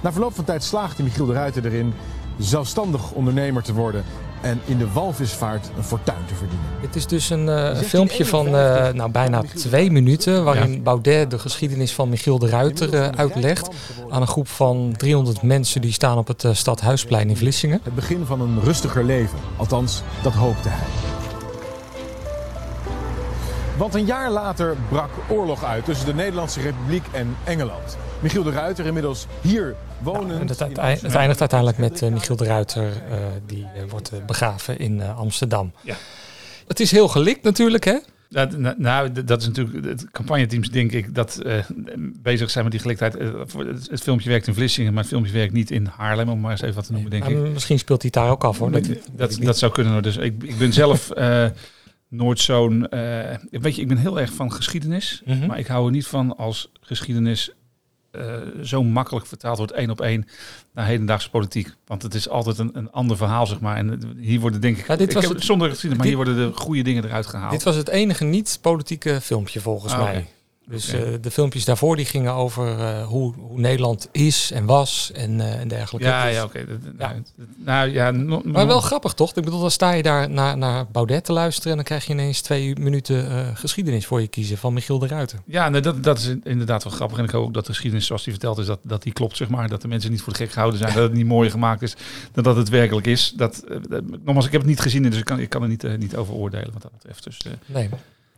[0.00, 1.94] Na verloop van tijd slaagde Michiel de Ruiter erin
[2.38, 4.04] zelfstandig ondernemer te worden
[4.40, 6.66] en in de walvisvaart een fortuin te verdienen.
[6.80, 10.44] Het is dus een, eh, filmpje van eh, nou, bijna twee minuten.
[10.44, 13.68] Waarin Baudet de geschiedenis van Michiel de Ruiter eh, uitlegt.
[14.08, 17.80] Aan een groep van 300 mensen die staan op het Stadhuisplein in Vlissingen.
[17.82, 19.38] Het begin van een rustiger leven.
[19.56, 20.86] Althans, dat hoopte hij.
[23.76, 27.96] Want een jaar later brak oorlog uit tussen de Nederlandse Republiek en Engeland.
[28.20, 30.60] Michiel de Ruiter inmiddels hier wonend.
[30.60, 32.82] En het, eindigt uiteindelijk met eh, Michiel de Ruiter.
[33.10, 35.72] eh, die eh, wordt begraven in eh, Amsterdam.
[35.82, 35.94] Ja.
[36.68, 37.98] Het is heel gelikt natuurlijk hè.
[38.28, 41.58] Dat, nou, dat is natuurlijk het campagneteams, denk ik, dat eh,
[42.22, 43.16] bezig zijn met die gelijkheid.
[43.50, 46.40] Voor het, het filmpje werkt in Vlissingen, maar het filmpje werkt niet in Haarlem, om
[46.40, 47.52] maar eens even wat te noemen, denk Maar ik.
[47.52, 48.70] misschien speelt hij daar ook af hoor.
[48.70, 49.92] Dat, Dat, dat, zou kunnen.
[49.92, 50.02] hoor.
[50.02, 51.44] Dus ik, ik ben zelf eh,
[52.08, 52.88] nooit zo'n.
[52.88, 55.46] eh, weet je, ik ben heel erg van geschiedenis, Mhm.
[55.46, 57.50] maar ik hou er niet van als geschiedenis
[58.62, 60.26] zo makkelijk vertaald wordt één op één
[60.72, 61.74] naar hedendaagse politiek.
[61.86, 63.76] Want het is altijd een, een ander verhaal, zeg maar.
[63.76, 64.86] En hier worden denk ik.
[64.86, 67.04] Ja, dit ik was heb het- zonder geschiedenis, maar dit- hier worden de goede dingen
[67.04, 67.50] eruit gehaald.
[67.52, 70.26] Dit was het enige niet-politieke filmpje volgens Ah, mij.
[70.68, 75.10] Dus eh, de filmpjes daarvoor die gingen over eh, hoe, hoe Nederland is en was
[75.14, 76.08] en, eh, en dergelijke.
[76.08, 76.58] Ja, Dus- ja, oké.
[76.58, 76.66] Ja.
[76.98, 77.22] Nou,
[77.64, 79.34] nou ja, no- Maar wel grappig toch?
[79.34, 82.12] Ik bedoel, dan sta je daar naar, naar Baudet te luisteren en dan krijg je
[82.12, 85.38] ineens twee minuten geschiedenis voor je kiezen van Michiel de Ruiter.
[85.44, 87.18] Ja, nee, dat, dat is inderdaad wel grappig.
[87.18, 89.36] En ik hoop ook dat de geschiedenis zoals die verteld is, dat, dat die klopt,
[89.36, 89.68] zeg maar.
[89.68, 91.96] Dat de mensen niet voor de gek gehouden zijn, dat het niet mooier gemaakt is
[92.32, 93.32] dan dat het werkelijk is.
[93.36, 93.64] Dat,
[94.24, 96.34] nogmaals, ik heb het niet gezien, dus ik kan, ik kan er niet, niet over
[96.34, 97.24] oordelen wat dat betreft.
[97.24, 97.88] Dus, Nee.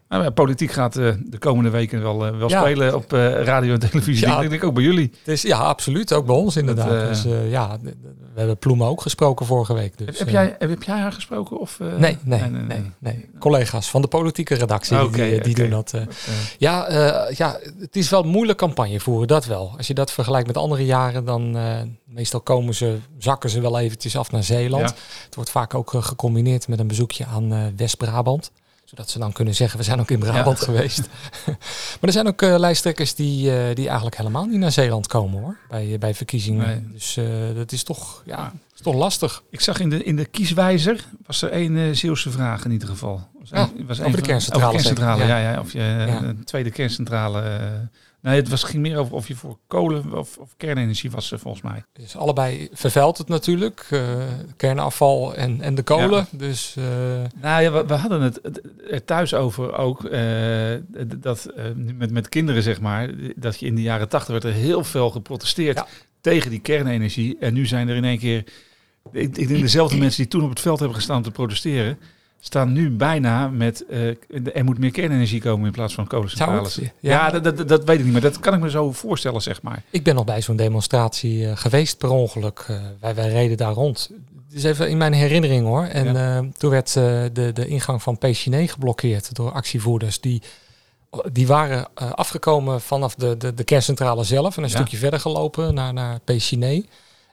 [0.08, 2.60] Nou ja, politiek gaat eh, de komende weken wel, eh, wel Ja.
[2.60, 4.26] spelen op eh, radio en televisie.
[4.26, 4.40] Ja.
[4.40, 5.10] Ik denk ook bij jullie.
[5.18, 6.12] Het is, ja, absoluut.
[6.12, 6.88] Ook bij ons inderdaad.
[6.88, 9.98] Dat, dus, ja, we hebben Ploemen ook gesproken vorige week.
[9.98, 11.58] Dus, heb, heb jij, heb, heb jij haar gesproken?
[11.60, 15.92] Of, Nee, nee, nee, nee, Collega's van de politieke redactie, die- die, doen dat.
[16.58, 16.92] Ja,
[17.36, 19.72] ja, het is wel moeilijk campagne voeren, dat wel.
[19.76, 21.56] Als je dat vergelijkt met andere jaren, dan
[22.04, 24.94] meestal komen ze, zakken ze wel eventjes af naar Zeeland.
[25.24, 28.50] Het wordt vaak ook gecombineerd met een bezoekje aan West-Brabant.
[28.88, 30.64] Zodat ze dan kunnen zeggen, we zijn ook in Brabant Ja.
[30.64, 31.00] geweest.
[31.46, 35.40] maar er zijn ook eh, lijsttrekkers die, eh, die eigenlijk helemaal niet naar Zeeland komen
[35.42, 36.66] hoor, bij, bij verkiezingen.
[36.66, 36.88] Nee.
[36.92, 39.42] Dus eh, dat is toch, ja, is toch lastig.
[39.50, 42.88] Ik zag in de, in de kieswijzer, was er één eh Zeeuwse vraag in ieder
[42.88, 43.28] geval.
[43.38, 45.50] Was Ja, een- was over een de van- kerncentrale Over de kerncentrale, ja.
[45.52, 45.78] ja, Of je
[46.08, 47.42] eh, een tweede kerncentrale...
[48.28, 51.38] nee, het was, ging meer over of je voor kolen of, of kernenergie was, eh,
[51.38, 51.84] volgens mij.
[51.92, 54.00] Dus allebei vervuilt het natuurlijk, eh,
[54.56, 56.26] kernafval en, en de kolen.
[56.30, 56.38] Ja.
[56.38, 56.84] Dus eh,
[57.40, 60.10] Nou ja, we, we hadden het er thuis over ook,
[61.16, 64.84] dat met, met kinderen zeg maar, dat je in de jaren tachtig werd er heel
[64.84, 65.86] veel geprotesteerd Ja.
[66.20, 67.36] tegen die kernenergie.
[67.40, 68.44] En nu zijn er in één keer,
[69.12, 71.98] ik, ik denk dezelfde mensen die toen op het veld hebben gestaan te protesteren,
[72.40, 74.06] staan nu bijna met, eh,
[74.54, 76.74] er moet meer kernenergie komen in plaats van kolencentrales.
[76.74, 77.30] Ja, Ja.
[77.38, 79.82] dat, dat, dat weet ik niet, maar dat kan ik me zo voorstellen zeg maar.
[79.90, 82.64] Ik ben nog bij zo'n demonstratie eh, geweest per ongeluk.
[82.68, 84.10] Eh, wij, wij reden daar rond.
[84.48, 85.84] Het is even in mijn herinnering hoor.
[85.84, 90.20] En toen werd de, de ingang van Péchiné geblokkeerd door actievoerders.
[90.20, 90.42] Die,
[91.32, 94.56] die waren afgekomen vanaf de, de, de kerncentrale zelf.
[94.56, 94.74] En een Ja.
[94.74, 96.82] stukje verder gelopen naar, naar Péchiné.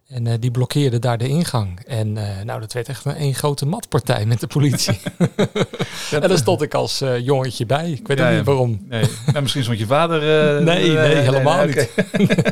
[0.07, 1.79] En eh, die blokkeerden daar de ingang.
[1.79, 4.99] En eh, nou, dat werd echt een één grote matpartij met de politie.
[6.11, 7.91] en daar stond ik als eh, jongetje bij.
[7.91, 8.37] Ik weet Ja, ook ja.
[8.37, 8.85] niet waarom.
[8.89, 10.21] Nee, nou, misschien stond je vader...
[10.63, 11.89] Nee, nee, helemaal niet.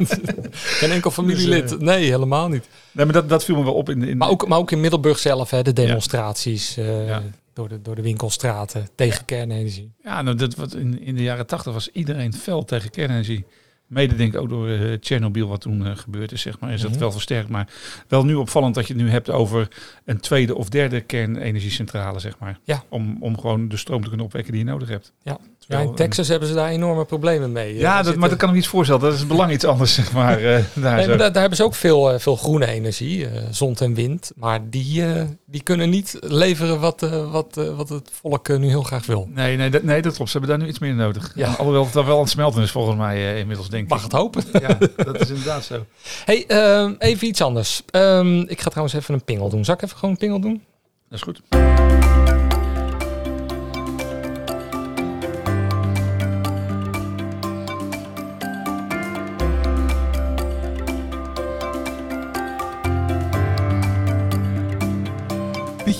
[0.51, 1.69] Geen enkel familielid.
[1.69, 2.67] Dus, nee, helemaal niet.
[2.91, 4.79] Nee, maar dat, dat viel me wel op in, in Maar ook, maar ook in
[4.81, 7.21] Middelburg zelf, hè, de demonstraties Ja.
[7.53, 9.91] door, de, door de winkelstraten tegen kernenergie.
[10.03, 13.45] Ja, nou, dat, wat in, in de jaren tachtig was iedereen fel tegen kernenergie.
[13.87, 16.81] Mede denk ik ook door eh Tsjernobyl wat toen eh, gebeurd is, zeg maar, is
[16.81, 16.91] Mhm.
[16.91, 17.49] dat wel versterkt.
[17.49, 17.67] Maar
[18.07, 19.67] wel nu opvallend dat je het nu hebt over
[20.05, 22.59] een tweede of derde kernenergiecentrale, zeg maar.
[22.63, 22.83] Ja.
[22.89, 25.13] Om, om gewoon de stroom te kunnen opwekken die je nodig hebt.
[25.23, 25.37] Ja.
[25.67, 27.73] Ja, in Texas hebben ze daar enorme problemen mee.
[27.73, 29.01] eh, Ja, dat, maar dat kan ik me iets voorstellen.
[29.01, 30.37] Dat is het belang iets anders, zeg maar.
[30.37, 31.09] eh, daar Nee, zo.
[31.09, 34.31] maar daar, daar hebben ze ook veel, eh, veel groene energie, eh, zon en wind.
[34.35, 38.57] Maar die, eh, die kunnen niet leveren wat, eh, wat, eh, wat het volk eh,
[38.57, 39.27] nu heel graag wil.
[39.33, 40.31] Nee, nee, dat, nee, dat klopt.
[40.31, 41.31] Ze hebben daar nu iets meer nodig.
[41.35, 41.53] Ja.
[41.57, 43.89] Alhoewel het daar wel aan het smelten is, volgens mij eh, inmiddels, denk ik.
[43.89, 44.43] Mag het hopen.
[44.61, 45.85] Ja, dat is inderdaad zo.
[46.25, 47.81] Hey, ehm, even iets anders.
[47.89, 49.65] Ehm, ik ga trouwens even een pingel doen.
[49.65, 50.63] Zal ik even gewoon een pingel doen?
[51.09, 51.41] Dat is goed.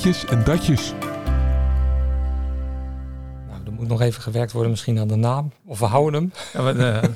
[0.04, 0.94] Ditjes en datjes.
[3.50, 5.52] Nou, er moet nog even gewerkt worden misschien aan de naam.
[5.66, 6.34] Of we houden hem.
[6.54, 7.04] Ja, maar, eh,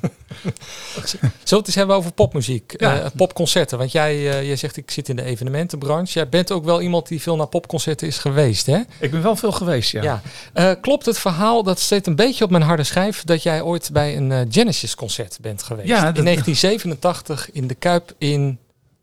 [1.06, 2.74] Zullen we het eens hebben over popmuziek?
[2.78, 3.00] Ja.
[3.00, 3.78] Eh, popconcerten.
[3.78, 6.14] Want jij, eh, jij zegt ik zit in de evenementenbranche.
[6.14, 8.80] Jij bent ook wel iemand die veel naar popconcerten is geweest, hè?
[9.00, 10.04] ik ben wel veel geweest, ja.
[10.04, 10.22] Ja.
[10.54, 13.90] Eh, klopt het verhaal, dat zit een beetje op mijn harde schijf, dat jij ooit
[13.94, 15.88] bij een eh, Genesis concert bent geweest?
[15.88, 18.60] Ja, dat- in 1987 in de Kuip in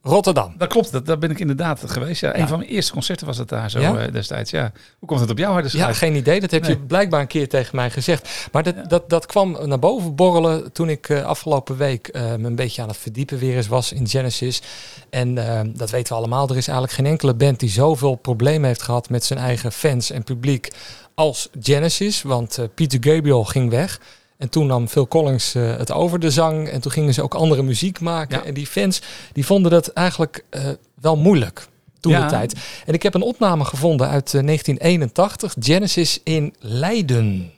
[0.07, 0.55] Rotterdam.
[0.59, 2.21] Dat klopt, dat, daar ben ik inderdaad geweest.
[2.21, 2.29] Ja.
[2.29, 2.39] Ja.
[2.39, 3.97] Een van mijn eerste concerten was het daar zo Ja?
[3.97, 4.51] eh, destijds.
[4.51, 4.73] Ja.
[4.99, 6.41] Hoe komt het op jouw harde Ja, geen idee.
[6.41, 8.49] Dat heb je blijkbaar een keer tegen mij gezegd.
[8.53, 12.47] Maar dat, dat, dat kwam naar boven borrelen toen ik eh, afgelopen week eh, me
[12.47, 14.63] een beetje aan het verdiepen weer eens was in Genesis.
[15.11, 16.49] En eh, dat weten we allemaal.
[16.49, 20.11] Er is eigenlijk geen enkele band die zoveel problemen heeft gehad met zijn eigen fans
[20.11, 20.69] en publiek
[21.15, 22.23] als Genesis.
[22.23, 24.01] Want Peter Gabriel ging weg.
[24.39, 26.69] En toen nam Phil Collins eh, het over de zang.
[26.69, 28.39] En toen gingen ze ook andere muziek maken.
[28.39, 28.45] Ja.
[28.45, 30.69] En die fans die vonden dat eigenlijk eh,
[31.01, 31.67] wel moeilijk
[32.01, 32.21] toen Ja.
[32.21, 32.55] de tijd.
[32.87, 35.55] En ik heb een opname gevonden uit eh, 1981.
[35.59, 37.53] Genesis in Leiden.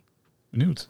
[0.51, 0.89] Benieuwd.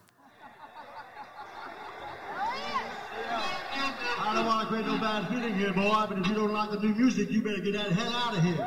[4.31, 6.70] I don't want to create no bad feeling here, boy, but if you don't like
[6.70, 8.64] the new music, you better get that hell out of here.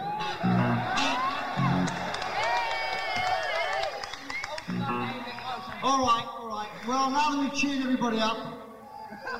[5.81, 6.25] All right,
[6.59, 6.87] right.
[6.87, 8.37] Well, now that we've cheered everybody up,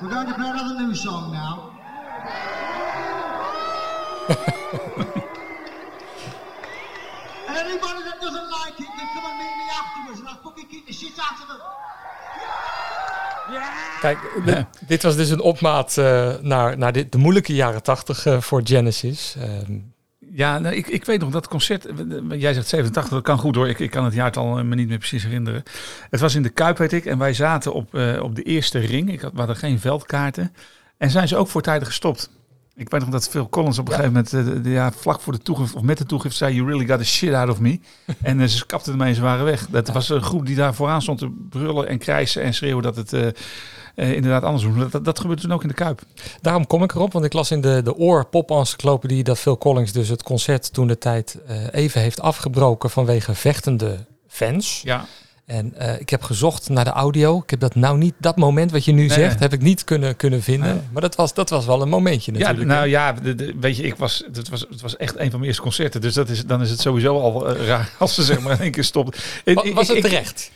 [0.02, 1.56] we're going to play another new song now.
[7.48, 10.68] and anybody that doesn't like it can come and meet me afterwards, and I'll fucking
[10.68, 11.62] kick the shit out of them.
[14.00, 18.26] Kijk, dit, dit was dus een opmaat eh, naar, naar dit, de moeilijke jaren tachtig
[18.26, 19.36] eh, voor Genesis.
[19.38, 19.78] Ehm,
[20.32, 21.86] Ja, nou, ik, ik weet nog dat concert.
[21.86, 21.94] eh,
[22.40, 23.70] Jij zegt 87, dat kan goed hoor.
[23.70, 25.64] Ik, ik kan het jaartal eh, me niet meer precies herinneren.
[26.10, 27.06] Het was in de Kuip, weet ik.
[27.06, 29.12] En wij zaten op, eh, op de eerste ring.
[29.12, 30.54] Ik had, we hadden geen veldkaarten.
[30.98, 32.30] En zijn ze ook voortijdig gestopt.
[32.76, 35.34] Ik weet nog dat Phil Collins op een gegeven moment, eh, de- ja, vlak voor
[35.34, 37.80] de toegift, of met de toegift, zei: You really got the shit out of me.
[38.22, 39.68] en eh, ze kapten ermee en ze waren weg.
[39.70, 42.96] Dat was een groep die daar vooraan stond te brullen en krijsen en schreeuwen dat
[42.96, 43.14] het
[44.00, 44.92] eh, inderdaad anders was.
[44.92, 46.02] Dat, dat, gebeurde toen ook in de Kuip.
[46.42, 49.58] daarom kom ik erop, want ik las in de, de oor pop encyclopedie dat Phil
[49.58, 54.82] Collins dus het concert toen de tijd eh, even heeft afgebroken vanwege vechtende fans.
[54.84, 55.06] Ja,
[55.46, 57.38] En eh, ik heb gezocht naar de audio.
[57.44, 59.10] Ik heb dat nou niet, dat moment wat je nu Nee.
[59.10, 60.70] zegt, heb ik niet kunnen, kunnen vinden.
[60.74, 60.82] Nee.
[60.92, 62.68] Maar dat was, dat was wel een momentje Ja, natuurlijk.
[62.70, 65.32] nou ja, de, de- weet je, ik was, het, was, het was echt een van
[65.32, 66.02] mijn eerste concerten.
[66.02, 68.72] Dus dat is, dan is het sowieso al raar als ze zeg maar in één
[68.72, 69.24] keer stopt.
[69.46, 70.52] Wa- was het terecht?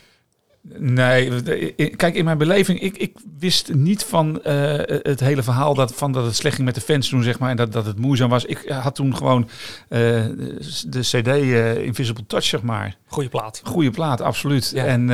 [0.78, 1.30] Nee,
[1.95, 6.12] kijk, in mijn beleving, ik, ik wist niet van eh, het hele verhaal dat, van
[6.12, 8.30] dat het slecht ging met de fans toen, zeg maar, en dat, dat het moeizaam
[8.30, 8.45] was.
[8.45, 9.49] Ik had toen gewoon
[9.89, 9.99] eh,
[10.88, 12.97] de CD eh, Invisible Touch, zeg maar.
[13.06, 13.62] Goeie plaat.
[13.63, 14.71] Goede plaat, absoluut.
[14.76, 14.86] Ja.
[14.86, 15.10] En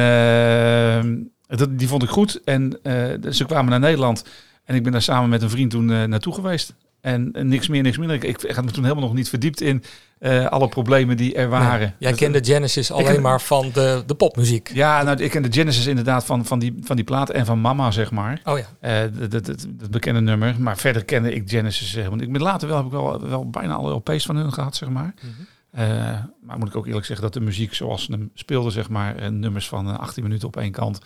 [1.50, 2.44] eh, dat, die vond ik goed.
[2.44, 4.26] En eh, ze kwamen naar Nederland.
[4.64, 6.76] En ik ben daar samen met een vriend toen eh, naartoe geweest.
[7.02, 8.24] En, eh, niks meer, niks minder.
[8.24, 9.84] Ik, ik had me toen helemaal nog niet verdiept in
[10.20, 11.80] eh, alle problemen die er waren.
[11.80, 14.72] Nee, jij Dat- kende Genesis alleen ken- maar van de, de popmuziek.
[14.74, 17.62] Ja, nou, ik ken de Genesis inderdaad van, van, die, van die plaat en van
[17.62, 18.42] Mama, zeg maar.
[18.44, 18.66] Oh ja.
[18.80, 20.56] Eh, dat, dat, dat, dat bekende nummer.
[20.62, 21.92] Maar verder kende ik Genesis.
[21.92, 22.08] Zeg.
[22.10, 24.76] Want ik ben later wel, heb ik wel, wel bijna alle LP's van hun gehad,
[24.76, 25.14] zeg maar.
[25.72, 25.88] Eh,
[26.42, 29.16] maar moet ik ook eerlijk zeggen dat de muziek zoals ze hem speelde, zeg maar,
[29.16, 31.00] eh, nummers van eh, 18 minuten op één kant.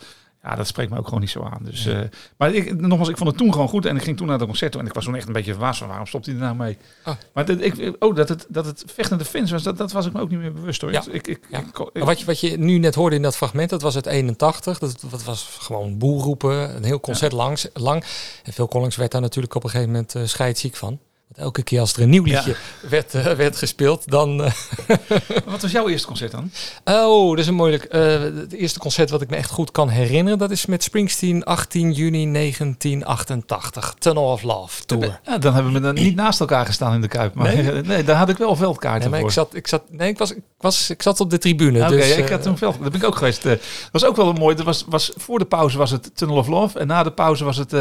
[0.44, 1.60] Ja, dat spreekt me ook gewoon niet zo aan.
[1.62, 2.00] Dus, eh,
[2.36, 3.86] maar ik, nogmaals, ik vond het toen gewoon goed.
[3.86, 5.50] En ik ging toen naar de concert toe en ik was toen echt een beetje
[5.50, 6.78] verbaasd van waarom stopt hij er nou mee.
[7.04, 7.14] Oh.
[7.32, 10.12] Maar dat, ik, oh, dat, het, dat het vechtende fans was, dat, dat was ik
[10.12, 10.92] me ook niet meer bewust hoor.
[10.92, 11.04] Ja.
[11.10, 11.64] Ik, ik, Ja.
[12.04, 14.78] Wat je, wat je nu net hoorde in dat fragment, dat was het 81.
[14.78, 18.04] Dat, dat was gewoon boelroepen, een heel concert langs, lang.
[18.42, 20.98] En Phil Collins werd daar natuurlijk op een gegeven moment uh, scheidsziek van.
[21.28, 22.56] Want elke keer als er een nieuw liedje
[22.88, 24.40] werd, uh, werd gespeeld, dan...
[24.40, 24.50] Uh...
[25.46, 26.50] Wat was jouw eerste concert dan?
[26.84, 27.94] Oh, dat is een moeilijk...
[27.94, 31.44] Uh, het eerste concert wat ik me echt goed kan herinneren, dat is met Springsteen
[31.44, 33.94] 18 juni 1988.
[33.98, 35.20] Tunnel of Love Tour.
[35.24, 37.34] Ja, dan hebben we dan niet naast elkaar gestaan in de Kuip.
[37.34, 39.28] Maar nee, nee daar had ik wel veldkaarten nee, maar voor.
[39.28, 41.78] Ik zat, ik, zat, nee, ik, was, ik, was, ik zat op de tribune.
[41.78, 42.80] Oké, okay, dus, ik had toen veld.
[42.80, 43.42] Daar ben ik ook geweest.
[43.42, 43.60] Dat
[43.92, 44.56] was ook wel een mooi.
[44.56, 46.78] Dat was, was, voor de pauze was het Tunnel of Love.
[46.78, 47.72] En na de pauze was het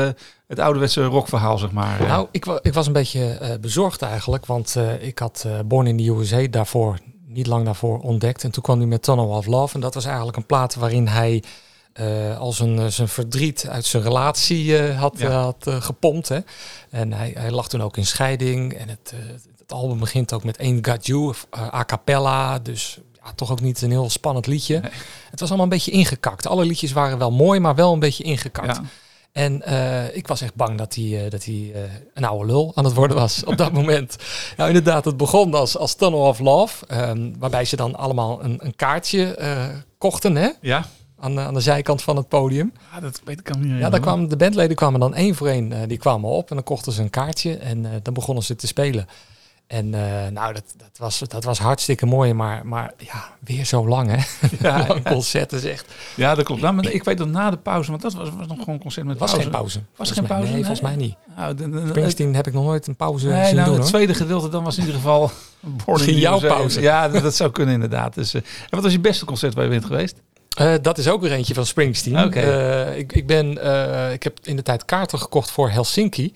[0.47, 2.08] het ouderwetse rockverhaal, zeg maar.
[2.08, 4.45] Nou, ik, ik was een beetje uh, bezorgd eigenlijk.
[4.45, 8.43] Want uh, ik had uh, Born in the USA daarvoor, niet lang daarvoor, ontdekt.
[8.43, 9.75] En toen kwam hij met Tunnel of Love.
[9.75, 11.43] En dat was eigenlijk een plaat waarin hij
[11.99, 15.41] uh, al zijn, zijn verdriet uit zijn relatie had, ja.
[15.41, 16.29] had gepompt.
[16.29, 16.39] Hè.
[16.89, 18.73] En hij, hij lag toen ook in scheiding.
[18.73, 19.13] En het,
[19.60, 21.34] het album begint ook met Ain't Got You,
[21.73, 22.60] a cappella.
[22.60, 24.79] Dus ja, toch ook niet een heel spannend liedje.
[24.79, 24.91] Nee.
[25.32, 26.47] Het was allemaal een beetje ingekakt.
[26.47, 28.75] Alle liedjes waren wel mooi, maar wel een beetje ingekakt.
[28.75, 28.84] Ja.
[29.33, 31.79] En uh, ik was echt bang dat hij, uh, dat hij uh,
[32.13, 34.15] een oude lul aan het worden was op dat moment.
[34.57, 36.85] Nou, inderdaad, het begon als, als Tunnel of Love.
[37.09, 39.35] Um, waarbij ze dan allemaal een, een kaartje
[39.97, 40.49] kochten, hè?
[40.61, 40.85] Ja.
[41.19, 42.73] Aan, aan de zijkant van het podium.
[42.93, 43.79] Ja, dat weet ik niet.
[43.79, 45.87] Ja, daar kwamen de bandleden kwamen dan één voor één.
[45.87, 49.07] die kwamen op en dan kochten ze een kaartje en dan begonnen ze te spelen.
[49.67, 53.88] En uh, nou, dat, dat, was, dat was hartstikke mooi, maar, maar ja, weer zo
[53.88, 54.47] lang hè.
[54.67, 55.93] Ja, lang concert is echt.
[56.15, 56.62] Ja, dat klopt.
[56.62, 58.82] Nou, maar ik weet dat na de pauze, want dat was, was nog gewoon een
[58.82, 59.45] concert met was pauze.
[59.45, 59.82] geen pauze.
[59.95, 60.52] Was geen pauze?
[60.52, 61.15] Nee, volgens mij niet.
[61.36, 63.80] Nou, de, de, Springsteen heb ik nog nooit een pauze nee, zien nou, doen.
[63.80, 65.32] Het tweede gedeelte, dan was in ieder geval
[65.88, 66.82] Misschien jouw pauze.
[66.82, 68.13] Ja, dat, dat, zou kunnen inderdaad.
[68.13, 70.15] Dus, uh, en wat was je beste concert waar je bent geweest?
[70.62, 72.23] Uh, dat is ook weer eentje van Springsteen.
[72.23, 72.43] Okay.
[72.43, 76.34] Uh, ik, ik, ben, uh, ik heb in de tijd kaarten gekocht voor Helsinki.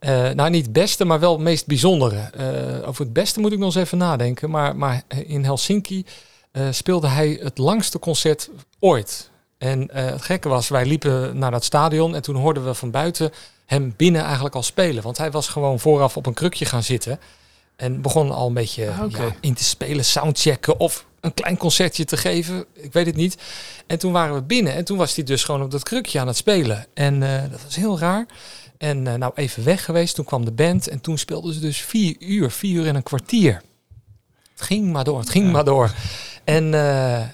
[0.00, 2.30] Uh, nou, niet het beste, maar wel het meest bijzondere.
[2.40, 4.50] Uh, over het beste moet ik nog eens even nadenken.
[4.50, 6.04] Maar, maar in Helsinki
[6.52, 9.30] uh, speelde hij het langste concert ooit.
[9.58, 13.30] En het gekke was, wij liepen naar dat stadion en toen hoorden we van buiten
[13.66, 15.02] hem binnen eigenlijk al spelen.
[15.02, 17.20] Want hij was gewoon vooraf op een krukje gaan zitten.
[17.76, 19.26] En begon al een beetje Ah, okay.
[19.26, 22.64] ja, in te spelen, soundchecken of een klein concertje te geven.
[22.72, 23.36] Ik weet het niet.
[23.86, 26.26] En toen waren we binnen en toen was hij dus gewoon op dat krukje aan
[26.26, 26.86] het spelen.
[26.94, 28.26] En dat was heel raar.
[28.78, 31.80] En uh, nou even weg geweest, toen kwam de band en toen speelden ze dus
[31.80, 33.62] vier uur, vier uur en een kwartier.
[34.52, 35.50] Het ging maar door, het ging ja.
[35.50, 35.94] maar door.
[36.44, 36.72] En, uh,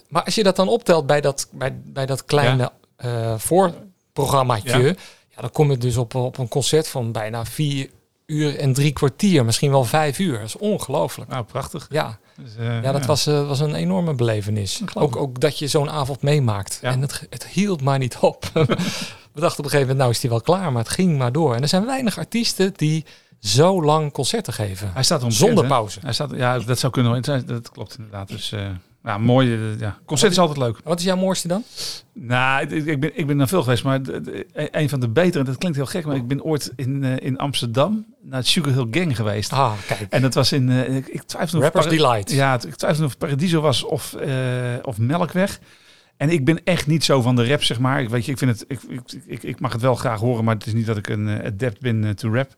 [0.08, 3.32] maar als je dat dan optelt bij dat, bij, bij dat kleine ja.
[3.32, 4.94] uh, voorprogrammaatje, ja.
[5.28, 5.40] ja.
[5.40, 7.90] dan kom je dus op, op een concert van bijna vier
[8.26, 10.38] uur en drie kwartier, misschien wel vijf uur.
[10.38, 11.30] Dat is ongelooflijk.
[11.30, 11.86] Nou, prachtig.
[11.90, 12.52] Ja, dus,
[12.82, 14.82] ja dat Was, was een enorme belevenis.
[14.94, 16.78] Ook, ook dat je zo'n avond meemaakt.
[16.82, 18.50] En het, het hield maar niet op.
[19.32, 21.32] We dachten op een gegeven moment, nou is die wel klaar, maar het ging maar
[21.32, 21.54] door.
[21.54, 23.04] En er zijn weinig artiesten die
[23.40, 24.90] zo lang concerten geven.
[24.92, 25.98] Hij staat om zonder pauze.
[26.02, 27.46] Hij staat, ja, dat zou kunnen.
[27.46, 28.28] Dat klopt inderdaad.
[28.28, 28.68] Dus, uh,
[29.04, 29.54] Ja, mooi.
[29.54, 29.98] eh, ja.
[30.06, 30.78] Concert is altijd leuk.
[30.84, 31.64] Wat is jouw mooiste dan?
[32.12, 35.58] Nou, ik, ben, ik ben naar veel geweest, maar de- een van de betere, dat
[35.58, 38.86] klinkt heel gek, maar ik ben ooit in, eh, in Amsterdam naar het Sugar Hill
[38.90, 39.52] Gang geweest.
[39.52, 40.06] Ah, kijk.
[40.12, 42.30] En dat was in, eh, ik, ik twijfel of Rappers Delight.
[42.30, 44.14] Ja, ik twijfel of Paradiso was of,
[44.82, 45.58] of Melkweg.
[46.16, 48.00] En ik ben echt niet zo van de rap, zeg maar.
[48.00, 48.80] Ik weet je, ik vind het, ik,
[49.26, 51.46] ik, ik, mag het wel graag horen, maar het is niet dat ik een eh,
[51.46, 52.54] adept ben eh, to rap.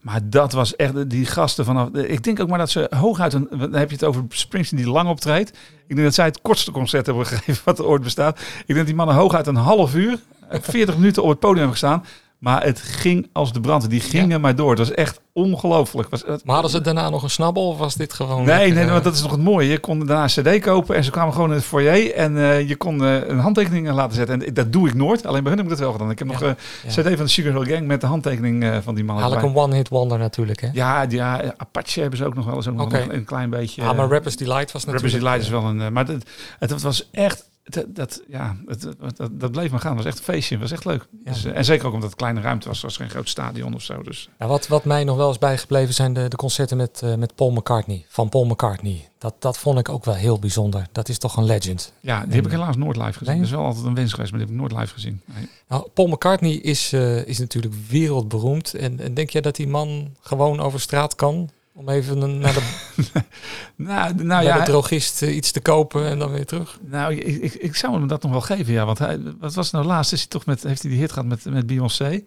[0.00, 1.88] Maar dat was echt die gasten vanaf.
[1.88, 3.48] Ik denk ook maar dat ze hooguit een.
[3.50, 5.48] Dan heb je het over Springsteen die lang optreedt.
[5.86, 8.38] Ik denk dat zij het kortste concert hebben gegeven wat er ooit bestaat.
[8.38, 11.58] Ik denk dat die mannen hooguit een half uur, eh, 40 minuten op het podium
[11.58, 12.04] hebben gestaan.
[12.38, 13.90] Maar het ging als de brand.
[13.90, 14.70] Die gingen maar door.
[14.70, 16.08] Het was echt ongelooflijk.
[16.08, 18.44] Was, het, Maar hadden ze daarna nog een snabbel of was dit gewoon...
[18.44, 19.68] Nee, lekker, nee, eh, want dat is nog het mooie.
[19.68, 22.68] Je kon daarna een cd kopen en ze kwamen gewoon in het foyer en eh,
[22.68, 24.42] je kon eh, een handtekening laten zetten.
[24.42, 26.10] En dat doe ik nooit, alleen bij hun heb ik dat wel gedaan.
[26.10, 26.88] Ik heb nog een ja.
[26.88, 29.18] cd van de Sugar Hill Gang met de handtekening van die man.
[29.18, 30.68] Haal ik een one-hit wonder natuurlijk, hè?
[30.72, 32.98] Ja, ja, Apache hebben ze ook nog wel eens ook nog Oké.
[32.98, 33.82] een, een klein beetje.
[33.82, 35.24] Ja, maar eh, Rappers Delight was Rappers natuurlijk...
[35.24, 35.92] Delight is wel een...
[35.92, 37.48] maar het, het was echt...
[37.68, 39.94] Dat, dat, ja, het- dat, dat bleef maar gaan.
[39.96, 40.54] Het was echt een feestje.
[40.54, 41.06] Het was echt leuk.
[41.24, 41.32] Ja.
[41.32, 42.76] Dus, eh, en zeker ook omdat het kleine ruimte was.
[42.76, 44.02] Het was geen groot stadion of zo.
[44.02, 47.14] Dus Nou, wat, wat mij nog wel is bijgebleven zijn de, de concerten met, eh,
[47.14, 48.04] met Paul McCartney.
[48.08, 49.08] Van Paul McCartney.
[49.18, 50.86] Dat, dat vond ik ook wel heel bijzonder.
[50.92, 51.92] Dat is toch een legend.
[52.00, 53.26] ja, die heb ik helaas nooit live gezien.
[53.26, 53.36] Nee?
[53.36, 55.20] Dat is wel altijd een wens geweest, maar die heb ik nooit live gezien.
[55.24, 55.48] Nee.
[55.68, 58.74] Nou, Paul McCartney is, eh, is natuurlijk wereldberoemd.
[58.74, 61.50] En, en denk jij dat die man gewoon over straat kan?
[61.76, 62.62] Om even een- naar de,
[63.76, 66.78] Nou, nou naar ja, de drogist eh, iets te kopen en dan weer terug?
[66.82, 68.84] Nou, ik, ik, ik zou hem dat nog wel geven, ja.
[68.86, 70.12] Want hij, wat was nou laatst?
[70.12, 72.22] Is hij toch met, heeft hij die hit gehad met, met Beyoncé?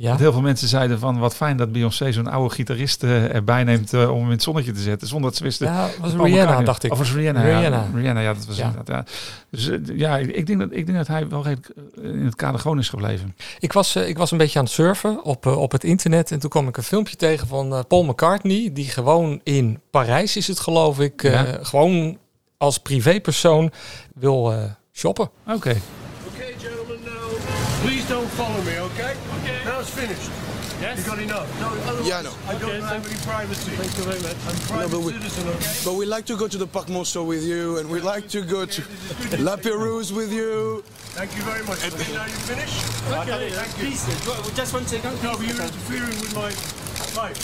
[0.00, 3.34] Ja, Dat heel veel mensen zeiden van wat fijn dat Beyoncé zo'n oude gitarist eh,
[3.34, 5.08] erbij neemt eh, om hem in het zonnetje te zetten.
[5.08, 5.66] Zonder dat ze wisten.
[5.66, 6.92] ja was Rihanna, dacht ik.
[6.92, 7.42] Of was Rihanna?
[7.42, 7.68] Rihanna.
[7.76, 8.66] Ja, Rihanna, ja, dat was Ja.
[8.66, 9.08] inderdaad.
[9.10, 9.14] Ja.
[9.50, 12.60] Dus eh, ja, ik denk, dat, ik denk dat hij wel redelijk in het kader
[12.60, 13.36] gewoon is gebleven.
[13.58, 16.30] Ik was, ik was een beetje aan het surfen op, op het internet.
[16.32, 18.70] En toen kwam ik een filmpje tegen van Paul McCartney.
[18.72, 21.22] Die gewoon in Parijs is het geloof ik.
[21.22, 21.58] Ja.
[21.62, 22.18] Gewoon
[22.56, 23.70] als privépersoon
[24.14, 24.54] wil
[24.92, 25.30] shoppen.
[25.46, 25.54] Oké.
[25.56, 25.80] Okay,
[30.00, 30.30] finished.
[30.80, 30.98] Yes.
[30.98, 31.60] You got enough?
[31.60, 32.34] No, otherwise Yeah, I know.
[32.48, 33.70] I don't have any privacy.
[33.72, 34.36] Thank you very much.
[34.48, 35.76] I'm a private but we- okay?
[35.84, 38.40] But we like to go to the Parc Monceau with you, and we like to
[38.40, 38.82] go to
[39.38, 40.82] La Perouse with you.
[41.18, 41.84] Thank you very much.
[41.84, 42.80] Okay, now you finished?
[43.12, 44.54] Okay, thank you.
[44.56, 45.22] Just one second.
[45.22, 46.50] No, but you're interfering with my
[47.20, 47.36] life.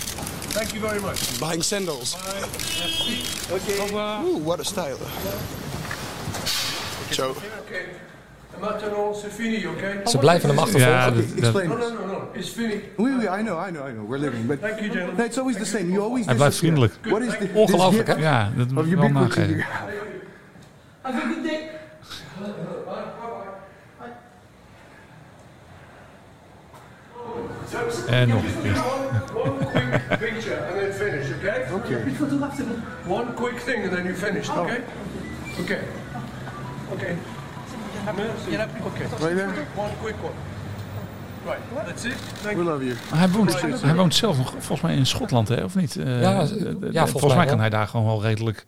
[0.56, 1.38] Thank you very much.
[1.38, 2.14] Buying sandals.
[2.14, 2.40] Bye.
[2.80, 3.26] Merci.
[4.24, 4.98] Ooh, what a style.
[7.10, 7.34] Ciao.
[10.04, 11.14] Ze blijven hem achtervolgen.
[11.14, 11.68] Dat- Explain.
[11.68, 12.28] No, no, no, no.
[12.32, 12.82] It's fini.
[12.96, 14.08] Oui, oui, I know, I know, I know.
[14.08, 15.16] We're living, but Thank you, gentlemen.
[15.16, 15.86] no, it's always the same.
[15.90, 16.88] You always hij blijft disappear.
[16.90, 17.28] vriendelijk.
[17.28, 18.20] What is the Ongelooflijk, this hè?
[18.22, 19.64] Ja, dat moet you wel nageven.
[21.02, 21.70] Have a good day.
[28.08, 28.82] En nog een keer.
[29.34, 31.64] One quick picture and then finish, okay?
[31.72, 32.02] Okay.
[33.08, 34.80] One quick thing and then you finish, okay?
[35.60, 35.78] Okay.
[36.92, 37.16] Okay.
[38.10, 39.06] Okay.
[39.08, 39.64] Right there.
[39.76, 40.32] One quick one.
[41.44, 42.12] Right, that's it.
[42.42, 42.64] Thank We you.
[42.64, 42.96] love you.
[43.10, 45.96] Maar Hij woont, hij woont zelf nog volgens mij in Schotland, hè, of niet?
[45.96, 47.58] Eh, Ja, ja, volgens volgens mij mij kan wel.
[47.58, 48.66] hij daar gewoon wel redelijk,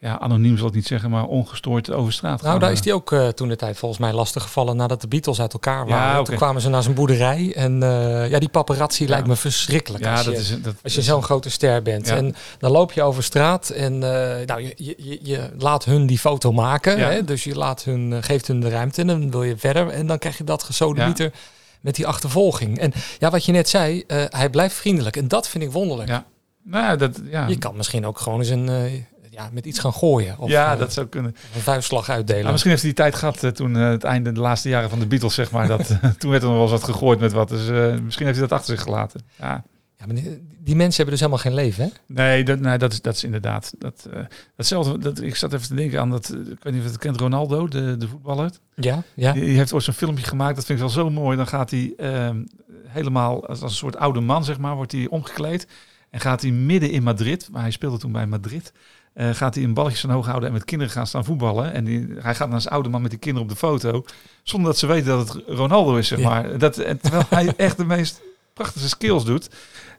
[0.00, 2.48] ja, anoniem zal ik niet zeggen, maar ongestoord over straat gaan.
[2.48, 5.08] Nou, daar is hij ook eh, toen de tijd volgens mij lastig gevallen nadat de
[5.08, 6.24] Beatles uit elkaar Ja, waren.
[6.24, 7.52] Toen kwamen ze naar zijn boerderij.
[7.54, 10.04] En eh, ja, die paparazzi lijkt me verschrikkelijk.
[10.04, 10.62] Ja, als dat je, is...
[10.62, 12.08] Dat, Als je zo'n grote ster bent.
[12.08, 16.18] En dan loop je over straat en eh, nou, je, je, je, laat hun die
[16.18, 16.98] foto maken.
[16.98, 17.24] Hè?
[17.24, 19.88] Dus je laat hun, geeft hun de ruimte en dan wil je verder.
[19.88, 21.32] En dan krijg je dat gesodemieter
[21.80, 22.78] met die achtervolging.
[22.78, 25.16] En ja, wat je net zei, hij blijft vriendelijk.
[25.16, 26.08] En dat vind ik wonderlijk.
[26.08, 26.24] Ja.
[26.64, 27.46] Nou, dat, ja.
[27.46, 29.06] Je kan misschien ook gewoon eens een,
[29.38, 30.38] ja, met iets gaan gooien.
[30.38, 31.36] Of ja, eh, dat zou kunnen.
[31.54, 32.42] een vuistslag uitdelen.
[32.42, 34.90] Maar misschien heeft hij die tijd gehad eh, toen eh, het einde, de laatste jaren
[34.90, 35.66] van de Beatles, zeg maar.
[35.66, 35.86] Dat,
[36.18, 37.48] toen werd er nog wel eens wat gegooid met wat.
[37.48, 37.66] Dus
[38.02, 39.20] misschien heeft hij dat achter zich gelaten.
[39.36, 39.64] Ja.
[39.98, 40.14] Ja, maar
[40.58, 41.90] die, mensen hebben dus helemaal geen leven, hè?
[42.06, 43.74] Nee, dat, nee dat, is, dat is inderdaad.
[43.78, 44.20] Dat, eh,
[44.56, 46.98] datzelfde, dat, ik zat even te denken aan dat, ik weet niet of je het
[46.98, 48.50] kent, Ronaldo, de, de voetballer.
[48.74, 49.32] Ja, ja.
[49.32, 51.36] Die, die heeft ooit zo'n filmpje gemaakt, dat vind ik wel zo mooi.
[51.36, 52.42] Dan gaat hij ehm,
[52.86, 55.66] helemaal als, als een soort oude man, zeg maar, wordt hij omgekleed.
[56.10, 58.72] En gaat hij midden in Madrid, waar hij speelde toen bij Madrid,
[59.18, 61.72] eh, gaat hij een balletje zo hoog houden en met kinderen gaan staan voetballen.
[61.72, 64.04] En die, hij gaat naar zijn oude man met die kinderen op de foto,
[64.42, 66.28] zonder dat ze weten dat het Ronaldo is, zeg Ja.
[66.28, 66.58] maar.
[66.58, 68.20] Dat, en terwijl hij echt de meest
[68.52, 69.48] prachtige skills doet.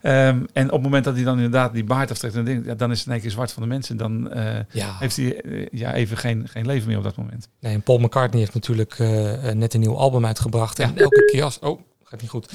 [0.01, 2.75] Ehm, en op het moment dat hij dan inderdaad die baard aftrekt, denk ik, ja,
[2.75, 3.97] dan is het in één keer zwart van de mensen.
[3.97, 4.95] Dan eh, ja.
[4.99, 7.49] heeft hij eh, ja, even geen, geen leven meer op dat moment.
[7.59, 10.79] Nee, en Paul McCartney heeft natuurlijk eh, eh, net een nieuw album uitgebracht.
[10.79, 11.59] En elke keer als...
[11.59, 12.51] Oh, gaat niet goed.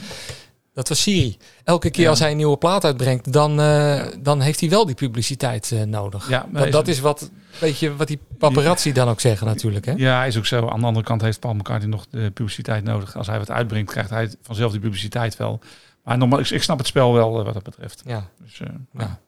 [0.75, 1.37] Dat was Siri.
[1.65, 2.11] Elke keer Ja.
[2.11, 5.83] als hij een nieuwe plaat uitbrengt, dan, eh, dan heeft hij wel die publiciteit eh,
[5.83, 6.29] nodig.
[6.29, 9.87] Ja, dat, dat is wat, weet je, wat die paparazzi dan ook zeggen natuurlijk.
[9.87, 9.93] Hè?
[9.97, 10.69] Ja, is ook zo.
[10.69, 13.17] Aan de andere kant heeft Paul McCartney nog de publiciteit nodig.
[13.17, 15.61] Als hij wat uitbrengt, krijgt hij vanzelf die publiciteit wel.
[16.05, 18.03] Maar normaal, ik, ik snap het spel wel eh, wat dat betreft.
[18.07, 18.29] Ja.
[18.43, 18.61] Dus,
[18.99, 19.19] Ja.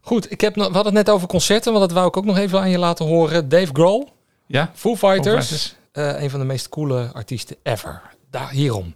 [0.00, 2.24] Goed, ik heb nog, we hadden het net over concerten, want dat wou ik ook
[2.24, 3.48] nog even aan je laten horen.
[3.48, 4.08] Dave Grohl,
[4.46, 4.70] Ja?
[4.74, 5.74] Foo Fighters, Fighters.
[5.92, 8.02] eh, een van de meest coole artiesten ever.
[8.30, 8.94] Daar, hierom.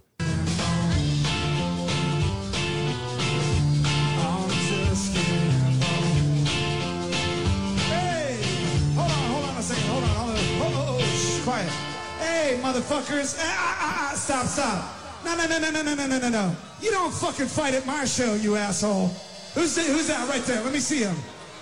[13.05, 13.37] Motherfuckers.
[13.39, 14.91] Ah, ah, ah, ah, stop, stop.
[15.23, 16.55] No, no, no, no, no, no, no, no, no.
[16.81, 19.07] You don't fucking fight at my show, you asshole.
[19.53, 20.61] Who's that, who's that right there?
[20.61, 21.15] Let me see him.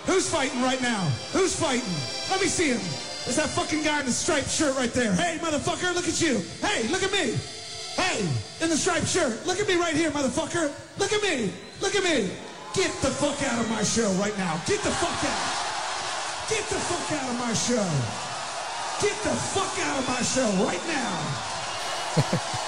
[0.06, 1.00] Who's fighting right now?
[1.32, 1.94] Who's fighting?
[2.30, 2.80] Let me see him.
[3.24, 5.14] There's that fucking guy in the striped shirt right there.
[5.14, 6.42] Hey, motherfucker, look at you.
[6.60, 7.38] Hey, look at me.
[7.96, 8.20] Hey,
[8.60, 9.46] in the striped shirt.
[9.46, 10.70] Look at me right here, motherfucker.
[10.98, 11.52] Look at me.
[11.80, 12.30] Look at me.
[12.74, 14.60] Get the fuck out of my show right now.
[14.66, 16.50] Get the fuck out.
[16.50, 18.33] Get the fuck out of my show.
[19.00, 22.60] Get the fuck out of my show right now.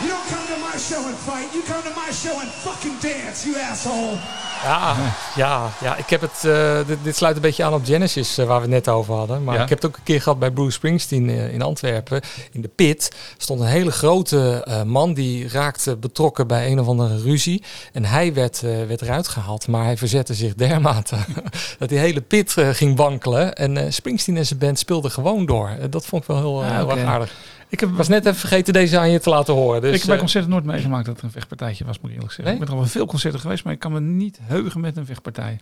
[0.00, 1.52] you don't come to my show and fight.
[1.52, 4.16] You come to my show and fucking dance, you asshole.
[4.64, 4.96] Ja,
[5.36, 6.44] ja, ja, ik heb het.
[6.44, 9.14] eh, dit, dit sluit een beetje aan op Genesis, eh, waar we het net over
[9.14, 9.44] hadden.
[9.44, 9.62] Maar Ja.
[9.62, 12.20] ik heb het ook een keer gehad bij Bruce Springsteen eh, in Antwerpen.
[12.52, 16.86] In de pit stond een hele grote eh, man die raakte betrokken bij een of
[16.86, 17.62] andere ruzie.
[17.92, 21.16] En hij werd, eh, werd eruit gehaald, maar hij verzette zich dermate
[21.78, 23.54] dat die hele pit eh, ging wankelen.
[23.54, 25.70] En eh, Springsteen en zijn band speelden gewoon door.
[25.90, 26.94] Dat vond ik wel heel, Ah, heel oké.
[26.94, 27.34] erg aardig.
[27.68, 29.80] Ik heb, was net even vergeten deze aan je te laten horen.
[29.80, 32.14] Dus, ik heb bij eh, concerten nooit meegemaakt dat er een vechtpartijtje was, moet ik
[32.16, 32.44] eerlijk zeggen.
[32.44, 32.54] Nee?
[32.54, 34.96] Ik ben er al wel veel concerten geweest, maar ik kan me niet heugen met
[34.96, 35.60] een vechtpartij.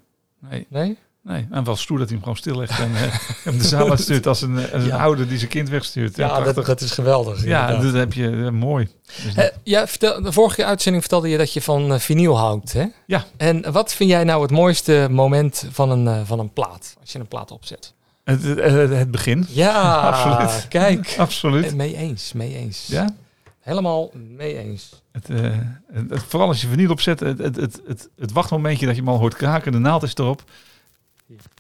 [0.50, 0.98] Nee, nee?
[1.22, 1.46] nee.
[1.50, 3.02] En wel stoer dat hij hem gewoon stillegt en eh,
[3.44, 4.96] hem de zaal uitstuurt als een, als een Ja.
[5.02, 6.16] ouder die zijn kind wegstuurt.
[6.16, 7.44] Ja, dat, dat is geweldig.
[7.44, 7.92] ja inderdaad.
[7.92, 8.88] dat heb je eh, mooi.
[9.24, 12.72] Dus Eh, ja, vertel, de vorige uitzending vertelde je dat je van eh, vinyl houdt.
[12.72, 12.84] Hè?
[13.06, 13.24] Ja.
[13.36, 16.96] En wat vind jij nou het mooiste moment van een, eh, van een plaat?
[17.00, 17.93] Als je een plaat opzet.
[18.24, 18.42] Het,
[18.90, 19.46] het, begin.
[19.48, 20.68] Ja, Absoluut.
[20.68, 21.14] kijk.
[21.18, 21.64] Absoluut.
[21.66, 22.86] Eh, Mee eens, mee eens.
[22.86, 23.14] Ja?
[23.60, 25.02] Helemaal mee eens.
[25.12, 25.58] Het, eh,
[25.92, 29.10] het, vooral als je vinyl opzet, het, het, het, het, het wachtmomentje dat je hem
[29.10, 30.42] al hoort kraken, de naald is erop.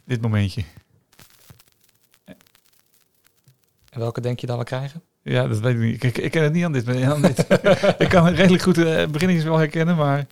[0.04, 0.64] Dit momentje.
[3.90, 5.02] En welke denk je dat we krijgen?
[5.22, 6.02] Ja, dat weet ik niet.
[6.02, 6.84] Ik, ik ken het niet aan dit.
[6.86, 7.38] maar Aan dit.
[8.04, 10.26] ik kan redelijk goed de beginnings wel herkennen, maar...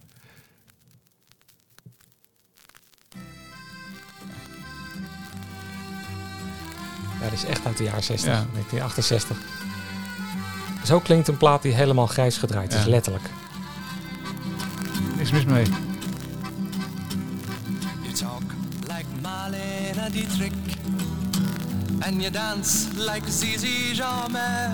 [7.23, 8.45] Ja, dat is echt uit de jaren 60, Ja.
[8.53, 9.37] 1968.
[10.85, 13.25] Zo klinkt een plaat die helemaal grijs gedraaid is, letterlijk.
[15.17, 15.65] Niks mis mee.
[18.03, 18.43] You talk
[18.81, 20.53] like Marlene Dietrich
[22.01, 24.71] And you dance like Zizi Jamais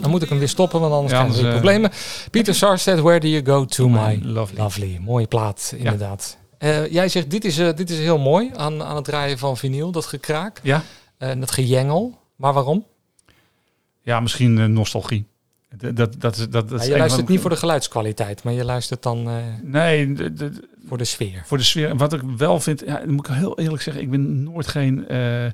[0.00, 1.90] Dan moet ik hem weer stoppen, want anders Ja, krijgen we anders, problemen.
[2.30, 4.58] Peter Sarstedt, Where Do You Go To My Lovely.
[4.60, 4.98] Lovely.
[5.02, 6.36] Mooie plaat, inderdaad.
[6.58, 9.56] Eh, jij zegt, dit is, eh, dit is heel mooi aan, aan het draaien van
[9.56, 10.60] vinyl, dat gekraak.
[10.62, 10.82] Ja?
[11.20, 12.18] En dat gejengel.
[12.36, 12.86] Maar waarom?
[14.02, 15.26] Ja, misschien eh, nostalgie.
[15.76, 18.52] Dat, dat, dat, is- dat, dat Ja, je luistert van- niet voor de geluidskwaliteit, maar
[18.52, 21.42] je luistert dan eh, Nee, de- de- voor de sfeer.
[21.46, 21.88] voor de sfeer.
[21.88, 25.08] En wat ik wel vind, ja, moet ik heel eerlijk zeggen, ik ben nooit geen
[25.08, 25.46] eh,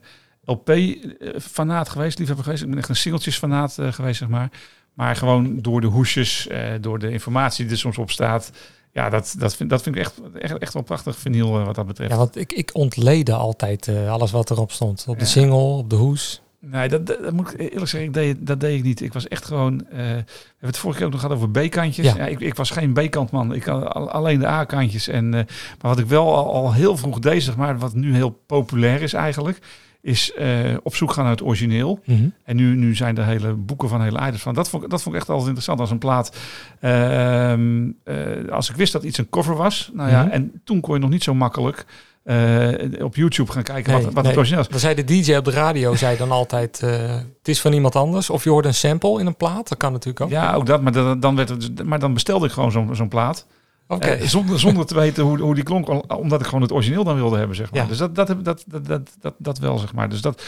[0.44, 2.62] LP-fanaat geweest, liefhebber geweest.
[2.62, 4.50] Ik ben echt een singeltjes-fanaat eh, geweest, zeg maar.
[4.94, 8.50] Maar gewoon door de hoesjes, eh, door de informatie die er soms op staat.
[8.96, 11.74] Ja, dat, dat, vind, dat vind ik echt, echt, echt wel prachtig vinyl eh, wat
[11.74, 12.10] dat betreft.
[12.10, 15.04] Ja, want ik, ik ontlede altijd eh, alles wat erop stond.
[15.08, 15.30] Op de Ja.
[15.30, 16.40] single, op de hoes.
[16.60, 19.00] Nee, dat, dat, dat moet ik eerlijk zeggen, ik deed, dat deed ik niet.
[19.00, 19.86] Ik was echt gewoon...
[19.90, 20.24] eh, we hebben
[20.60, 22.06] het vorige keer ook nog gehad over B-kantjes.
[22.06, 22.16] Ja.
[22.16, 22.26] Ja.
[22.26, 23.54] ik, ik was geen B-kant man.
[23.54, 25.08] Ik had al- alleen de A-kantjes.
[25.08, 25.46] En, maar
[25.80, 29.12] wat ik wel al, al heel vroeg deed, zeg maar, wat nu heel populair is
[29.12, 29.58] eigenlijk,
[30.06, 30.48] is eh,
[30.82, 32.00] op zoek gaan naar het origineel.
[32.04, 32.28] Mhm.
[32.44, 34.54] En nu, nu zijn er hele boeken van hele items van.
[34.54, 36.36] Dat vond, ik- dat vond ik echt altijd interessant als een plaat.
[36.80, 39.90] Ehm, eh, als ik wist dat iets een cover was.
[39.92, 40.30] Nou ja, Mhm.
[40.30, 41.86] en toen kon je nog niet zo makkelijk
[42.24, 42.68] eh,
[43.04, 44.26] op YouTube gaan kijken wat, Nee, wat nee.
[44.26, 44.68] het origineel is.
[44.68, 48.30] Dan zei de DJ op de radio zei dan altijd, het is van iemand anders.
[48.30, 50.30] Of je hoort een sample in een plaat, dat kan natuurlijk ook.
[50.30, 50.82] Ja, ook dat.
[50.82, 53.46] Maar, dan, dan, werd het, maar dan bestelde ik gewoon zo'n zo'n plaat.
[53.88, 54.06] Oké.
[54.06, 56.12] Eh, zonder, zonder te weten hoe, hoe die klonk.
[56.18, 57.82] Omdat ik gewoon het origineel dan wilde hebben, zeg maar.
[57.82, 57.88] Ja.
[57.88, 60.08] Dus dat, dat, dat, dat, dat, dat, dat wel, zeg maar.
[60.08, 60.42] Dus dat,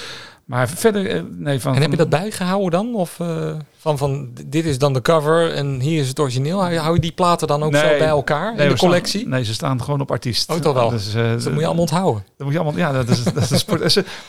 [0.44, 1.74] maar verder, eh, nee, van...
[1.74, 2.94] En heb je dat bijgehouden dan?
[2.94, 6.64] Of eh, van, van dit is dan de cover en hier is het origineel?
[6.76, 9.28] Hou je, die platen dan ook zo bij elkaar nee, in de staan- collectie?
[9.28, 10.50] nee, ze staan gewoon op artiest.
[10.50, 10.90] Oh, toch wel.
[10.90, 12.24] Dus, dat moet je allemaal onthouden.
[12.36, 13.64] Dat moet je allemaal, ja, dat is, dat is.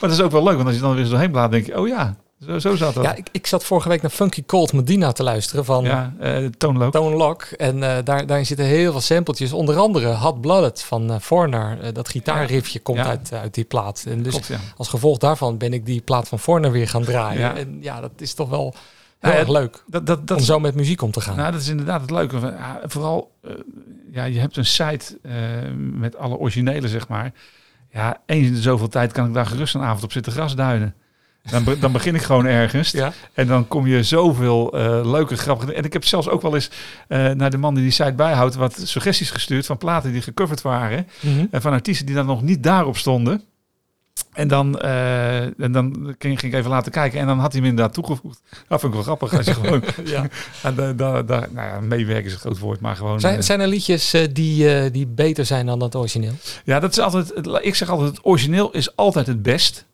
[0.00, 1.66] Maar dat is ook wel leuk, want als je dan weer eens doorheen blaad, denk
[1.66, 3.04] je, oh ja, zo, zo zat dat.
[3.04, 6.44] Ja, ik, ik zat vorige week naar Funky Cold Medina te luisteren van ja eh
[6.58, 6.92] toonloop.
[6.92, 7.42] Tone Lock.
[7.42, 9.52] En eh, daar, daarin zitten heel veel sampletjes.
[9.52, 11.80] Onder andere Hot Blooded van Foreigner.
[11.80, 13.06] Eh, dat gitaarriffje komt Ja.
[13.06, 14.04] uit, uit die plaat.
[14.08, 17.40] En dus Klopt, als gevolg daarvan ben ik die plaat van Foreigner weer gaan draaien.
[17.40, 17.56] Ja.
[17.56, 18.74] En ja, dat is toch wel
[19.18, 19.82] heel Nou erg leuk.
[19.86, 21.36] Dat, dat, dat om zo met muziek om te gaan.
[21.36, 22.54] Nou, dat is inderdaad het leuke.
[22.86, 23.30] vooral,
[24.12, 25.18] ja, je hebt een site
[25.76, 27.32] met alle originele, zeg maar.
[27.92, 30.94] Ja, eens in de zoveel tijd kan ik daar gerust een avond op zitten grasduinen.
[31.50, 32.90] Dan, be- dan begin ik gewoon ergens.
[32.90, 33.12] Ja.
[33.32, 35.72] En dan kom je zoveel eh, leuke, grappige...
[35.74, 36.70] En ik heb zelfs ook wel eens
[37.08, 38.54] eh, naar de man die die site bijhoudt...
[38.54, 41.06] wat suggesties gestuurd van platen die gecoverd waren.
[41.20, 41.46] Mhm.
[41.50, 43.42] En van artiesten die dan nog niet daarop stonden.
[44.32, 47.20] En dan, eh, en dan ging, ik even laten kijken.
[47.20, 48.40] En dan had hij hem inderdaad toegevoegd.
[48.68, 49.36] Dat vind ik wel grappig.
[49.36, 49.82] Als je gewoon...
[50.04, 50.26] Ja.
[50.62, 53.20] En da, da, da- nou ja, meewerken is een groot woord, maar gewoon...
[53.20, 56.32] Zijn, eh, zijn er liedjes eh, die, eh, die beter zijn dan het origineel?
[56.64, 57.32] ja, dat is altijd...
[57.62, 59.84] Ik zeg altijd, het origineel is altijd het best.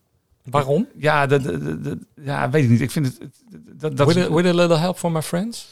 [0.51, 0.86] Waarom?
[0.97, 1.42] Ja, dat,
[2.22, 2.80] ja weet ik niet.
[2.80, 3.18] Ik vind het...
[3.80, 5.68] Dat, dat with, a, with a little help from my friends?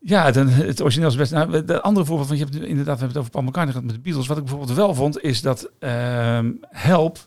[0.00, 1.32] Ja, het, het origineel is best.
[1.32, 3.86] Nou, de andere voorbeeld, want je hebt inderdaad, we hebben het over Paul McCartney gehad
[3.86, 4.26] met de Beatles.
[4.26, 7.18] Wat ik bijvoorbeeld wel vond, is dat ehm, Help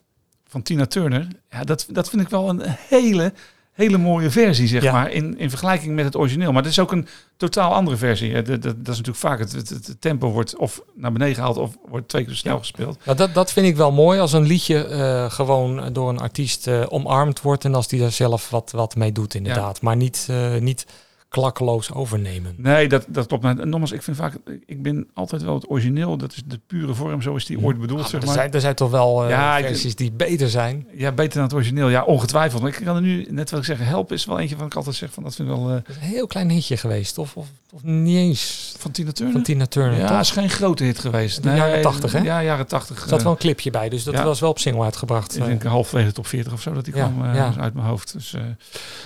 [0.47, 3.34] van Tina Turner, ja, dat, dat vind ik wel een hele,
[3.72, 4.91] hele mooie versie, zeg Ja.
[4.91, 6.51] maar, in, in vergelijking met het origineel.
[6.51, 7.07] Maar het is ook een
[7.38, 8.34] totaal andere versie.
[8.34, 11.57] Dat, dat, dat is natuurlijk vaak het, het, het tempo wordt of naar beneden gehaald
[11.57, 12.97] of wordt twee keer snel gespeeld.
[13.05, 16.67] Nou, dat, dat vind ik wel mooi als een liedje eh, gewoon door een artiest
[16.67, 19.82] eh, omarmd wordt en als die daar zelf wat, wat mee doet inderdaad.
[19.82, 20.86] Maar niet, eh, niet
[21.32, 22.53] klakkeloos overnemen.
[22.57, 23.43] Nee, dat, dat klopt.
[23.43, 26.17] Maar nogmaals, ik vind vaak, ik ben altijd wel het origineel.
[26.17, 28.51] Dat is de pure vorm, zo is die ooit bedoeld, Ah, zeg maar er, zijn,
[28.51, 30.88] er zijn toch wel eh, Ja, versies die beter zijn.
[30.93, 31.89] Ja, beter dan het origineel.
[31.89, 32.61] Ja, ongetwijfeld.
[32.61, 34.75] Maar ik kan er nu, net wat ik zeg, help is wel eentje van ik
[34.75, 35.67] altijd zeg van dat vind ik wel...
[35.67, 37.17] eh, Dat is een heel klein hitje geweest.
[37.17, 39.34] Of, of, of niet eens van Tina Turner?
[39.34, 39.97] van Tina Turner.
[39.99, 41.43] ja, is geen grote hit geweest.
[41.43, 42.19] De jaren 80, hè?
[42.19, 43.01] Ja, jaren 80.
[43.03, 44.23] Er zat eh, wel een clipje bij, dus dat ja.
[44.23, 45.38] was wel op single uitgebracht.
[45.38, 47.53] Ik denk halfwege de top 40 of zo dat die Ja, kwam ja.
[47.59, 48.13] uit mijn hoofd.
[48.13, 48.36] Dus,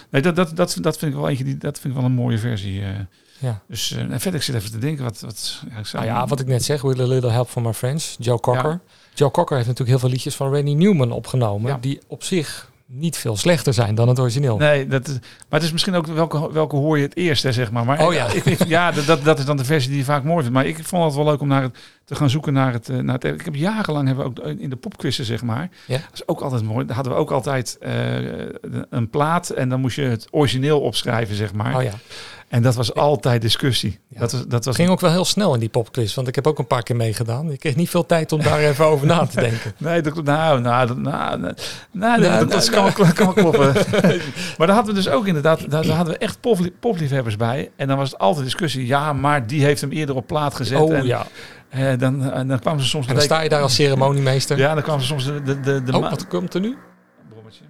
[0.09, 2.14] nee, dat, dat, dat, dat vind ik wel eentje die dat vind ik wel een
[2.16, 2.82] mooie versie.
[2.82, 2.89] eh.
[3.39, 3.61] Ja.
[3.68, 5.91] Dus eh, en verder ik zit even te denken wat wat ja, ik.
[5.91, 8.80] Nou ja, wat ik net zeg, With a Little Help from My Friends, Joe Cocker.
[9.13, 11.78] Joe Cocker heeft natuurlijk heel veel liedjes van Randy Newman opgenomen, Ja.
[11.82, 14.58] die op zich niet veel slechter zijn dan het origineel.
[14.58, 17.52] Nee, dat is, maar het is misschien ook welke, welke hoor je het eerst, hè,
[17.52, 17.86] zeg maar.
[17.86, 18.28] maar Oh ja.
[18.28, 20.54] Ik, ik- ja, dat- dat, dat is dan de versie die je vaak mooi vindt.
[20.54, 22.98] Maar ik vond het wel leuk om naar het, te gaan zoeken naar het, eh,
[22.98, 23.24] naar het...
[23.24, 25.70] Ik heb jarenlang hebben we ook in de popquizzen, zeg maar.
[25.86, 25.98] Ja.
[25.98, 26.86] Dat is ook altijd mooi.
[26.86, 28.16] Daar hadden we ook altijd eh,
[28.90, 31.76] een plaat en dan moest je het origineel opschrijven, zeg maar.
[31.76, 31.92] Oh ja.
[32.48, 34.00] En dat was altijd discussie.
[34.10, 36.48] Dat was, dat was ging ook wel heel snel in die popquiz, want ik heb
[36.48, 37.52] ook een paar keer meegedaan.
[37.52, 39.74] Ik kreeg niet veel tijd om daar even over na te denken.
[39.78, 41.54] Nee, dat, nou, nou, nou, nou, nou,
[41.91, 43.74] Nou, dat, nou, kan, kan kloppen.
[44.58, 47.72] maar daar hadden we dus ook inderdaad, daar, hadden we echt poplie- popliefhebbers bij.
[47.76, 48.86] En dan was het altijd discussie.
[48.86, 50.80] Ja, maar die heeft hem eerder op plaat gezet.
[50.80, 51.26] Oh, en, ja.
[51.70, 53.08] eh, dan, dan kwamen ze soms...
[53.08, 54.58] En dan sta je daar als ceremoniemeester.
[54.58, 55.60] Ja, dan kwamen ze soms de...
[55.62, 56.78] de, de, oh, wat komt er nu?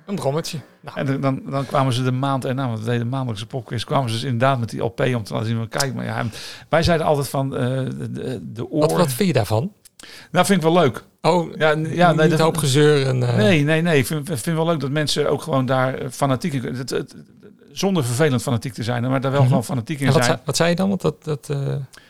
[0.05, 0.57] Een brommetje.
[0.81, 4.09] Nou, En dan- dan, kwamen ze de maand erna, want we deden maandelijkse popquiz, kwamen
[4.09, 5.57] ze dus inderdaad met die LP om te laten zien.
[5.57, 6.25] van, Kijk, maar ja,
[6.69, 7.61] wij zeiden altijd van eh,
[7.97, 8.79] de, de, de oor...
[8.79, 9.71] wat, wat vind je daarvan?
[10.31, 11.03] Nou, vind ik wel leuk.
[11.21, 13.23] Oh, ja, ja, niet dat- hoop gezeur en...
[13.23, 13.97] eh, Nee, nee, nee.
[13.97, 16.79] Ik vind, vind wel leuk dat mensen ook gewoon daar eh, fanatiek in kunnen.
[16.79, 17.15] Het, het,
[17.77, 19.49] zonder vervelend fanatiek te zijn, maar daar wel Mhm.
[19.49, 20.35] gewoon fanatiek in En wat, zijn.
[20.35, 20.89] zei, wat zei je dan?
[20.89, 21.57] Want dat, dat, eh,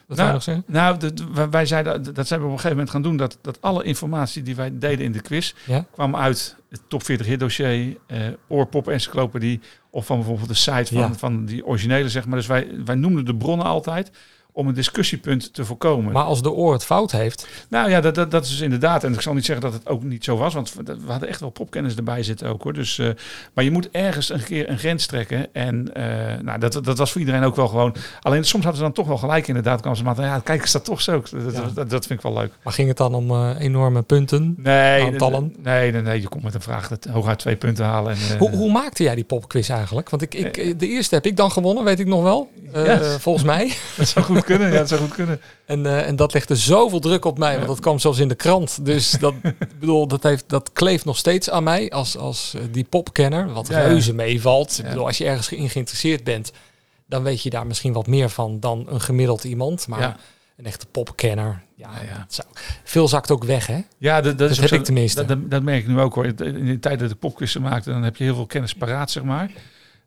[0.07, 0.63] wat nou, nog zeggen?
[0.67, 3.61] nou dat- wij- zeiden, dat zijn we op een gegeven moment gaan doen, dat, dat
[3.61, 5.85] alle informatie die wij deden in de quiz, Ja?
[5.91, 9.59] kwam uit het top 40 hit dossier, eh, oorpop encyclopedie,
[9.89, 11.13] of van bijvoorbeeld de site van, Ja.
[11.13, 12.37] van die originele, zeg maar.
[12.37, 14.11] Dus wij, wij noemden de bronnen altijd
[14.55, 16.11] om een discussiepunt te voorkomen.
[16.11, 17.47] Maar als de oor het fout heeft...
[17.69, 19.03] Nou ja, dat, dat, dat is dus inderdaad.
[19.03, 21.39] En ik zal niet zeggen dat het ook niet zo was, want we hadden echt
[21.39, 22.73] wel popkennis erbij zitten ook hoor.
[22.73, 23.09] Dus, eh,
[23.53, 25.53] maar je moet ergens een keer een grens trekken.
[25.53, 27.95] En eh, nou, dat, dat was voor iedereen ook wel gewoon.
[28.21, 29.81] Alleen soms hadden ze dan toch wel gelijk inderdaad.
[29.81, 31.23] Kwam ze maar, ja, kijk eens dat toch zo.
[31.31, 31.61] Dat, Ja.
[31.73, 32.51] dat, dat vind ik wel leuk.
[32.63, 34.55] Maar ging het dan om eh, enorme punten?
[34.57, 35.55] Nee, Aantallen?
[35.63, 38.11] Nee, nee, nee, je komt met een vraag dat hooguit twee punten halen.
[38.11, 40.09] En, Hoe, hoe maakte jij die popquiz eigenlijk?
[40.09, 42.49] Want ik, ik, de eerste heb ik dan gewonnen, weet ik nog wel.
[43.19, 43.73] Volgens mij.
[43.97, 44.71] Dat zou goed kunnen.
[44.71, 45.41] Ja, dat zou goed kunnen.
[45.65, 48.35] En, eh, en dat legde zoveel druk op mij, want dat kwam zelfs in de
[48.35, 48.85] krant.
[48.85, 49.33] Dus dat,
[49.79, 53.53] bedoel, dat, heeft, dat kleeft nog steeds aan mij als, als eh, die popkenner.
[53.53, 53.87] Wat Ja, ja.
[53.87, 54.71] reuze meevalt.
[54.77, 54.89] Ik Ja.
[54.89, 56.51] bedoel, als je ergens in geïnteresseerd bent,
[57.07, 59.87] dan weet je daar misschien wat meer van dan een gemiddeld iemand.
[59.87, 60.17] Maar Ja.
[60.57, 61.89] een echte popkenner, ja,
[62.27, 62.47] zou-
[62.83, 63.79] veel zakt ook weg, hè?
[63.97, 65.19] Ja, dat, dat, is heb zo- ik tenminste.
[65.25, 66.25] Dat, dat, dat merk ik nu ook hoor.
[66.25, 69.23] In de tijd dat ik popquizzen maakte, dan heb je heel veel kennis paraat, zeg
[69.23, 69.51] maar.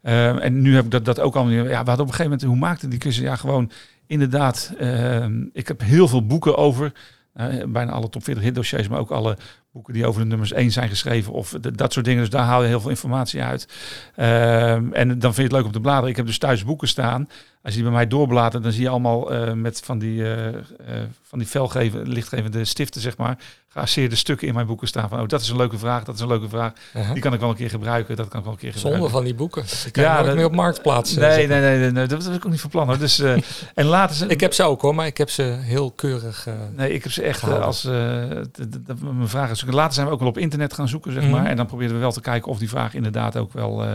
[0.03, 1.49] Ehm, en nu heb ik dat, dat ook al.
[1.49, 3.25] Ja, we hadden op een gegeven moment, hoe maakte die quizzen?
[3.25, 3.71] Ja, gewoon
[4.07, 4.73] inderdaad.
[4.79, 6.93] ehm, ik heb heel veel boeken over.
[7.33, 9.37] eh, bijna alle top 40 hitdossiers, maar ook alle
[9.79, 11.33] boeken die over de nummers 1 zijn geschreven.
[11.33, 12.21] Of de- dat soort dingen.
[12.21, 13.69] Dus daar haal je heel veel informatie uit.
[14.17, 16.11] Ehm, en dan vind je het leuk om te bladeren.
[16.11, 17.29] Ik heb dus thuis boeken staan.
[17.63, 20.55] Als je die bij mij doorbladert, dan zie je allemaal eh, met van die, eh,
[21.23, 21.49] van die
[22.05, 25.09] lichtgevende stiften, zeg maar, geasseerde stukken in mijn boeken staan.
[25.09, 26.73] Van, oh, dat is een leuke vraag, dat is een leuke vraag.
[26.97, 27.13] Uh-huh.
[27.13, 29.11] Die kan ik wel een keer gebruiken, dat kan ik wel een keer gebruiken.
[29.11, 29.65] van die boeken.
[29.93, 32.45] Kan nooit dat- meer op marktplaats eh, Nee, nee, nee, nee, nee, dat heb ik
[32.47, 32.99] ook niet van plan hoor.
[32.99, 33.19] Dus,
[33.75, 36.47] en later ze, Ik heb ze ook hoor, maar ik heb ze heel keurig.
[36.77, 39.57] Nee, ik heb ze echt als mijn vragen.
[39.57, 39.68] zoeken.
[39.75, 41.33] Later zijn we ook wel op internet gaan zoeken, zeg Mhm.
[41.33, 41.45] maar.
[41.47, 43.93] En dan probeerden we wel te kijken of die vraag inderdaad ook wel eh,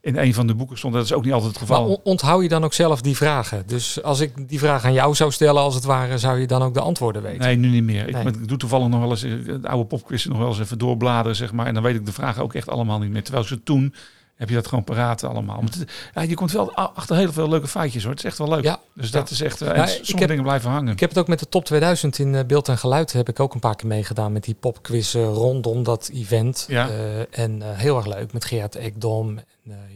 [0.00, 0.94] in een van de boeken stond.
[0.94, 1.92] Dat is ook niet altijd het Maar geval.
[1.92, 3.62] on- onthoud je dan ook zelf die vragen?
[3.66, 6.62] Dus als ik die vraag aan jou zou stellen, als het ware, zou je dan
[6.62, 7.40] ook de antwoorden weten?
[7.40, 8.08] Nee, nu niet meer.
[8.08, 8.26] Ik, Nee.
[8.26, 11.36] ik doe toevallig nog wel eens eh, de oude popquizzen nog wel eens even doorbladeren,
[11.36, 11.66] zeg maar.
[11.66, 13.22] En dan weet ik de vragen ook echt allemaal niet meer.
[13.22, 13.94] Terwijl ze toen
[14.36, 15.60] heb je dat gewoon paraat allemaal.
[15.60, 18.10] Maar het- ja, je komt wel achter heel veel leuke feitjes hoor.
[18.10, 18.62] Het is echt wel leuk.
[18.64, 18.78] Ja.
[18.94, 19.34] Dus dat Ja.
[19.34, 19.58] is echt...
[19.58, 20.92] Ja, ik sommige heb- dingen blijven hangen.
[20.92, 23.12] Ik heb het ook met de top 2000 in eh, beeld en geluid.
[23.12, 26.64] Heb ik ook een paar keer meegedaan met die popquiz rondom dat event.
[26.68, 26.88] Ja.
[26.88, 29.44] Eh, en heel erg leuk met Gerard Ekdom, en,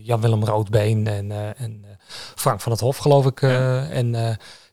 [0.03, 1.85] Jan-Willem Roodbeen en, en
[2.35, 3.43] Frank van het Hof geloof ik.
[3.43, 4.15] eh, En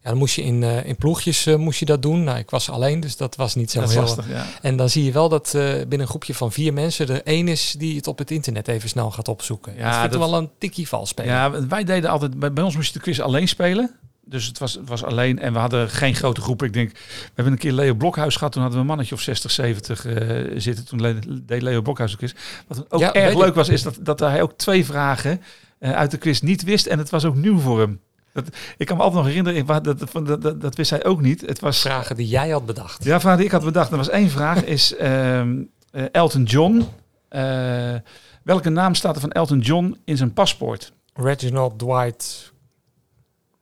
[0.06, 2.24] ja, dan moest je in, eh, in ploegjes eh, moest je dat doen.
[2.24, 4.02] Nou, ik was alleen, dus dat was niet zo Dat heel...
[4.02, 4.46] lastig, ja.
[4.62, 7.48] En dan zie je wel dat eh, binnen een groepje van vier mensen er één
[7.48, 9.76] is die het op het internet even snel gaat opzoeken.
[9.78, 11.32] Ja, dat vind dat- wel een tikkie vals spelen.
[11.32, 12.40] Ja, wij deden altijd...
[12.40, 13.92] Bij, bij ons moest je de quiz alleen spelen.
[14.28, 16.64] Dus het was, het was alleen en we hadden geen grote groep.
[16.64, 18.52] Ik denk, we hebben een keer Leo Blokhuis gehad.
[18.52, 20.86] Toen hadden we een mannetje of 60, 70 eh, zitten.
[20.86, 22.34] Toen le- deed Leo Blokhuis de quiz.
[22.68, 25.42] Wat ook Ja, erg leuk was, is dat, dat hij ook twee vragen
[25.80, 26.86] uit de quiz niet wist.
[26.86, 28.00] En het was ook nieuw voor hem.
[28.36, 31.22] Dat, ik kan me altijd nog herinneren, dat, dat, dat, dat, dat wist hij ook
[31.22, 31.42] niet.
[31.42, 33.04] Het was Vragen die jij had bedacht.
[33.04, 33.92] Ja, vraag die ik had bedacht.
[33.92, 36.86] Er was één vraag, is ehm, eh, Elton John.
[37.30, 37.96] Eh,
[38.44, 40.92] welke naam staat er van Elton John in zijn paspoort?
[41.14, 42.54] Reginald Dwight.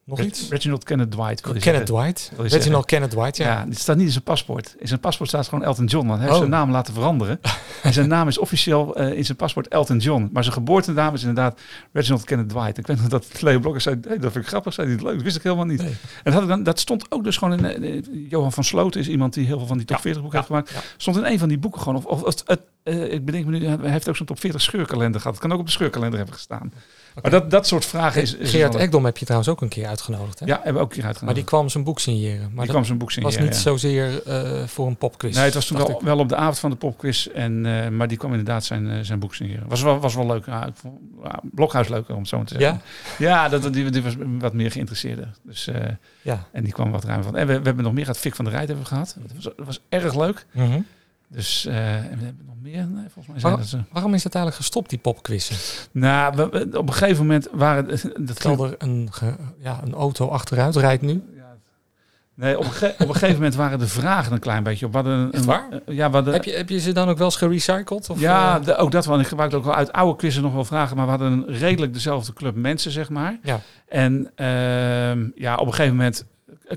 [0.05, 0.49] Nog Reg- iets?
[0.49, 1.41] Reginald Kenneth Dwight.
[1.41, 1.85] Kenneth zeggen.
[1.85, 2.29] Dwight.
[2.37, 2.85] Reginald zeggen.
[2.85, 3.45] Kenneth Dwight, ja.
[3.47, 4.75] Ja, dit staat niet in zijn paspoort.
[4.77, 6.07] In zijn paspoort staat gewoon Elton John.
[6.07, 6.47] Want hij heeft Oh.
[6.47, 7.39] zijn naam laten veranderen.
[7.83, 10.29] en zijn naam is officieel eh, in zijn paspoort Elton John.
[10.33, 11.59] Maar zijn geboortenaam is inderdaad
[11.91, 12.77] Reginald Kenneth Dwight.
[12.77, 14.73] Ik weet nog dat Leo Blokker zei, hey, dat vind ik grappig.
[14.73, 15.81] Zei hij, leuk, dat wist ik helemaal niet.
[15.81, 17.83] En dat, had ik dan, dat stond ook dus gewoon in...
[17.83, 20.39] eh, eh, Johan van Sloten is iemand die heel veel van die top 40 boeken
[20.39, 20.93] heeft gemaakt.
[20.97, 22.05] Stond in een van die boeken gewoon.
[22.05, 25.21] Of, of, het, eh, ik bedenk me nu, hij heeft ook zo'n top 40 scheurkalender
[25.21, 25.35] gehad.
[25.35, 26.73] Het kan ook op de scheurkalender hebben gestaan.
[27.21, 28.35] Maar dat, dat soort vragen is...
[28.35, 30.39] is Gerard Ekdom heb je trouwens ook een keer uitgenodigd.
[30.39, 30.45] Hè?
[30.45, 31.25] Ja, hebben we ook een keer uitgenodigd.
[31.25, 32.51] Maar die kwam zijn boek signeren.
[32.53, 33.61] Maar Die kwam zijn boek signeren, was niet ja.
[33.61, 35.35] zozeer eh, voor een popquiz.
[35.35, 37.27] Nee, het was toen wel, wel op de avond van de popquiz.
[37.27, 39.67] En, eh, maar die kwam inderdaad zijn, eh, zijn boek signeren.
[39.67, 40.45] Was wel, was wel leuk.
[40.45, 42.81] Ja, ik vond, ja, Blokhuis leuker om het zo te zeggen.
[43.17, 45.27] Ja, dat, die, die was wat meer geïnteresseerde.
[45.43, 45.69] Dus,
[46.21, 46.47] Ja.
[46.51, 47.37] En die kwam wat ruimer van.
[47.37, 48.19] En we, we hebben nog meer gehad.
[48.19, 49.15] Fik van de Rijt hebben we gehad.
[49.21, 50.45] Dat was, dat was erg leuk.
[50.51, 50.79] Mhm.
[51.33, 52.87] Dus eh, we hebben nog meer.
[52.87, 53.77] Nee, volgens mij zijn Waar- dat ze.
[53.91, 55.55] waarom is het eigenlijk gestopt, die popquizzen?
[55.91, 57.87] Nou, we- we- op een gegeven moment waren...
[58.25, 61.23] Dat Terwijl er een, ge- ja, een auto achteruit rijdt nu.
[62.35, 64.93] Nee, op op een gegeven moment waren de vragen een klein beetje op.
[64.93, 65.67] Hadden een, Echt waar?
[65.85, 68.09] een- ja, we hadden, Heb je, heb je ze dan ook wel eens gerecycled?
[68.09, 69.19] Of, ja, eh, de- ook dat wel.
[69.19, 70.95] Ik gebruikte ook wel uit oude quizzen nog wel vragen.
[70.95, 73.39] Maar we hadden een redelijk dezelfde club mensen, zeg maar.
[73.43, 73.59] Ja.
[73.87, 76.25] En ehm, ja, op een gegeven moment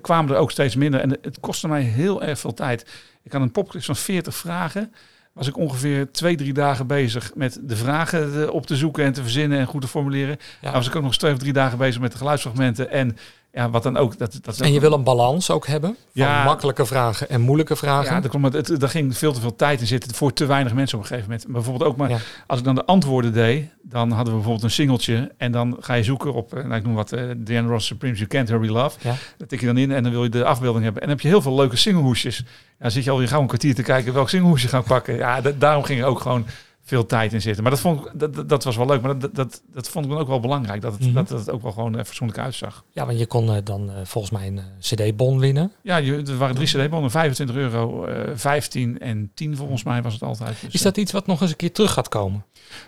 [0.00, 1.00] kwamen er ook steeds minder.
[1.00, 2.86] En het kostte mij heel erg veel tijd.
[3.22, 4.92] Ik had een popquiz van 40 vragen.
[5.32, 9.12] Was ik ongeveer twee, drie dagen bezig met de vragen eh, op te zoeken en
[9.12, 10.38] te verzinnen en goed te formuleren.
[10.60, 12.90] Dan was ik ook nog twee of drie dagen bezig met de geluidsfragmenten.
[12.90, 13.16] En
[13.56, 14.18] ja, wat dan ook.
[14.18, 16.44] Dat, dat is en je wil een balans ook hebben van Ja.
[16.44, 18.14] makkelijke vragen en moeilijke vragen.
[18.14, 20.74] ja, daar, het, het, daar ging veel te veel tijd in zitten voor te weinig
[20.74, 21.46] mensen op een gegeven moment.
[21.48, 22.18] Maar bijvoorbeeld ook maar Ja.
[22.46, 25.94] als ik dan de antwoorden deed, dan hadden we bijvoorbeeld een singeltje en dan ga
[25.94, 28.70] je zoeken op, eh, nou, ik noem wat, eh Diana Ross Supremes You Can't Hurry
[28.70, 28.98] Love.
[29.02, 29.14] Ja.
[29.38, 31.02] Dat tik je dan in en dan wil je de afbeelding hebben.
[31.02, 32.36] En dan heb je heel veel leuke singlehoesjes.
[32.36, 32.44] Ja,
[32.78, 35.16] dan zit je alweer gauw een kwartier te kijken welk singlehoesje gaan pakken.
[35.16, 36.46] Ja, da- daarom ging ook gewoon
[36.88, 37.62] veel tijd in zitten.
[37.62, 39.00] Maar dat, vond ik, dat, dat, dat was wel leuk.
[39.02, 40.82] Maar dat, dat, dat vond ik dan ook wel belangrijk.
[40.82, 41.12] Dat het, Mhm.
[41.14, 42.84] dat het ook wel gewoon eh, fatsoenlijk uitzag.
[42.90, 45.72] Ja, want je kon eh, dan eh, volgens mij een cd-bon winnen.
[45.82, 50.12] Ja, je, er waren drie CD-bonnen, 25 euro, eh 15 en 10 volgens mij was
[50.12, 50.56] het altijd.
[50.60, 52.44] Dus, Is dat iets wat nog eens een keer terug gaat komen?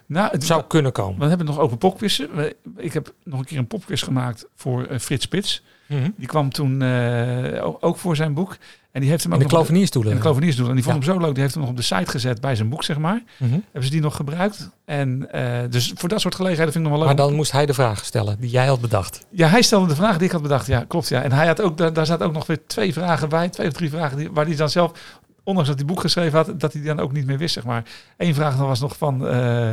[0.06, 1.20] Nou, het zou kunnen komen.
[1.20, 2.28] We hebben nog over popquizzen.
[2.76, 5.62] Ik heb nog een keer een popquiz gemaakt voor Frits Spits.
[5.86, 6.10] Mhm.
[6.16, 6.82] Die kwam toen
[7.80, 8.56] ook voor zijn boek.
[8.98, 9.56] En die heeft hem In ook de.
[10.08, 10.70] In de Kloveniersdoelen.
[10.70, 11.10] En die vond Ja.
[11.10, 11.34] hem zo leuk.
[11.34, 13.22] Die heeft hem nog op de site gezet bij zijn boek, zeg maar.
[13.36, 13.50] Mhm.
[13.52, 14.70] Hebben ze die nog gebruikt.
[14.84, 17.26] En eh, dus voor dat soort gelegenheden vind ik nog wel Maar leuk.
[17.26, 19.26] dan moest hij de vragen stellen die jij had bedacht.
[19.30, 20.66] Ja, hij stelde de vraag die ik had bedacht.
[20.66, 21.08] Ja, klopt.
[21.08, 21.22] Ja.
[21.22, 23.48] En hij had ook, daar, daar zaten ook nog weer twee vragen bij.
[23.48, 24.92] Twee of drie vragen die, waar hij dan zelf,
[25.44, 27.64] ondanks dat hij boek geschreven had, dat hij die dan ook niet meer wist, zeg
[27.64, 27.82] maar.
[28.16, 29.26] Eén vraag dan was nog van...
[29.28, 29.70] eh,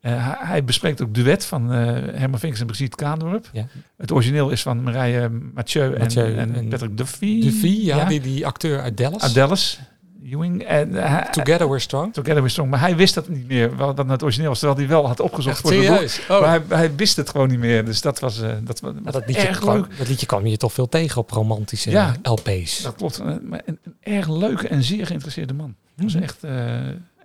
[0.00, 1.78] eh, hij- bespreekt ook duet van eh
[2.18, 3.50] Herman Vinkers en Brigitte Kaandorp.
[3.52, 3.66] Ja.
[3.96, 7.40] Het origineel is van Marije Mathieu, Mathieu en, en, Patrick Duffy.
[7.42, 9.22] Duffy, ja, Die, die acteur uit Dallas.
[9.22, 9.78] Uit Dallas.
[10.24, 10.62] Ewing.
[10.62, 12.12] En, eh, Together We're Strong.
[12.12, 12.70] Together We're Strong.
[12.70, 14.58] Maar hij wist dat niet meer, wel dat het origineel was.
[14.58, 16.36] Terwijl hij wel had opgezocht Echt voor zijn boek.
[16.36, 16.40] Oh.
[16.40, 17.84] Maar hij, hij wist het gewoon niet meer.
[17.84, 19.98] Dus dat was, dat, was dat, liedje erg kwam, leuk.
[19.98, 22.14] dat liedje kwam je toch veel tegen op romantische Ja.
[22.22, 22.82] LP's.
[22.82, 23.22] Dat klopt.
[23.24, 25.74] Maar een, een erg leuke en zeer geïnteresseerde man.
[25.96, 26.76] Dat was echt, eh,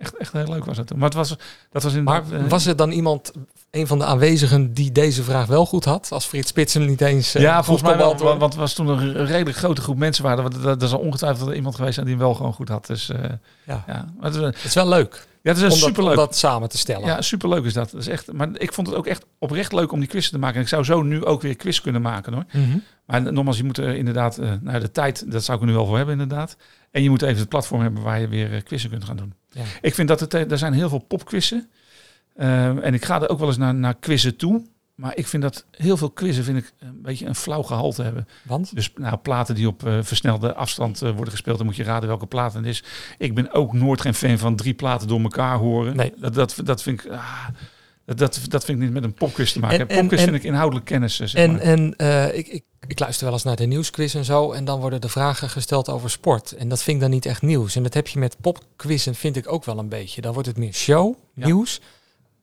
[0.04, 0.98] echt, echt heel leuk was dat toen.
[0.98, 1.36] Maar het was,
[1.70, 3.32] dat was in Maar was er dan iemand,
[3.70, 6.08] een van de aanwezigen, die deze vraag wel goed had?
[6.10, 8.16] Als Frits Spits hem niet eens eh, ja, volgens mij wel.
[8.18, 10.42] Want het was toen een een redelijk grote groep mensen waren.
[10.42, 12.86] Want Er er zal ongetwijfeld iemand geweest zijn die hem wel gewoon goed had.
[12.86, 13.18] Dus eh,
[13.66, 13.84] Ja.
[13.86, 14.04] ja.
[14.20, 15.26] Maar het, is, Het is wel leuk.
[15.42, 16.10] ja, het is om dat- superleuk.
[16.10, 17.06] om dat samen te stellen.
[17.06, 17.90] Ja, superleuk is dat.
[17.90, 20.38] dat is echt, maar ik vond het ook echt oprecht leuk om die quiz te
[20.38, 20.56] maken.
[20.56, 22.44] En ik zou zo nu ook weer quiz kunnen maken hoor.
[22.52, 22.78] Mhm.
[23.06, 25.76] Maar nogmaals, je moet er inderdaad, eh nou, de tijd, dat zou ik er nu
[25.76, 26.56] wel voor hebben inderdaad.
[26.90, 29.34] En je moet even het platform hebben waar je weer eh, quizzen kunt gaan doen.
[29.54, 29.62] Ja.
[29.80, 31.70] Ik vind dat het, eh, er zijn heel veel popquizzen.
[32.36, 34.62] Ehm, en ik ga er ook wel eens naar, naar quizzen toe.
[34.94, 38.28] Maar ik vind dat heel veel quizzen vind ik een beetje een flauw gehalte hebben.
[38.42, 38.74] Want?
[38.74, 42.08] Dus nou, platen die op eh, versnelde afstand eh, worden gespeeld, dan moet je raden
[42.08, 42.82] welke plaat het is.
[43.18, 45.96] Ik ben ook nooit geen fan van drie platen door elkaar horen.
[45.96, 46.12] Nee.
[46.16, 47.10] Dat, dat, dat vind ik.
[47.10, 47.48] ah,
[48.06, 49.78] Dat, dat, dat vind ik niet met een popquiz te maken.
[49.78, 51.20] En- En, popquiz en- vind ik inhoudelijk kennis.
[51.20, 51.60] eh, Zeg En, maar.
[51.60, 54.52] en eh, ik, ik, ik luister wel eens naar de nieuwsquiz en zo.
[54.52, 56.52] En dan worden de vragen gesteld over sport.
[56.52, 57.76] En dat vind ik dan niet echt nieuws.
[57.76, 60.20] En dat heb je met popquizzen, vind ik ook wel een beetje.
[60.20, 61.46] Dan wordt het meer show, Ja.
[61.46, 61.80] nieuws.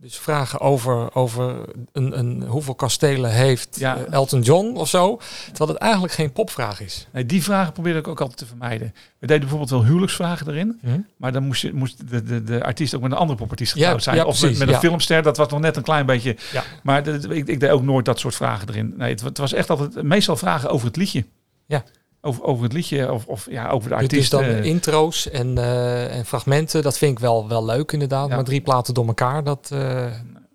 [0.01, 1.55] Dus vragen over, over
[1.91, 3.95] een, een, hoeveel kastelen heeft Ja.
[3.97, 5.19] eh, Elton John of zo.
[5.45, 7.07] Terwijl het eigenlijk geen popvraag is.
[7.11, 8.93] Nee, die vragen probeerde ik ook altijd te vermijden.
[9.19, 10.79] We deden bijvoorbeeld wel huwelijksvragen erin.
[10.81, 10.99] Hm?
[11.17, 13.79] Maar dan moest, je, moest de, de, de artiest ook met een andere popartiest Ja,
[13.79, 14.15] getrouwd zijn.
[14.15, 15.21] ja, of met, precies, met een filmster.
[15.23, 16.37] Dat was nog net een klein beetje.
[16.83, 18.93] Maar de- ik, ik deed ook nooit dat soort vragen erin.
[18.97, 21.25] Nee, het, het was echt altijd meestal vragen over het liedje.
[21.65, 21.83] Ja.
[22.23, 24.31] Over, over het liedje of, of ja, over de artiest.
[24.31, 28.29] Dus dan intro's en, eh, en fragmenten, dat vind ik wel, wel leuk inderdaad.
[28.29, 28.35] Ja.
[28.35, 29.79] Maar drie platen door elkaar, dat, eh,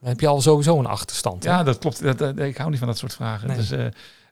[0.00, 1.44] dan heb je al sowieso een achterstand.
[1.44, 1.50] hè?
[1.50, 2.02] Ja, dat klopt.
[2.02, 3.48] Dat, dat- ik hou niet van dat soort vragen.
[3.48, 3.56] Nee.
[3.56, 3.84] Dus, eh,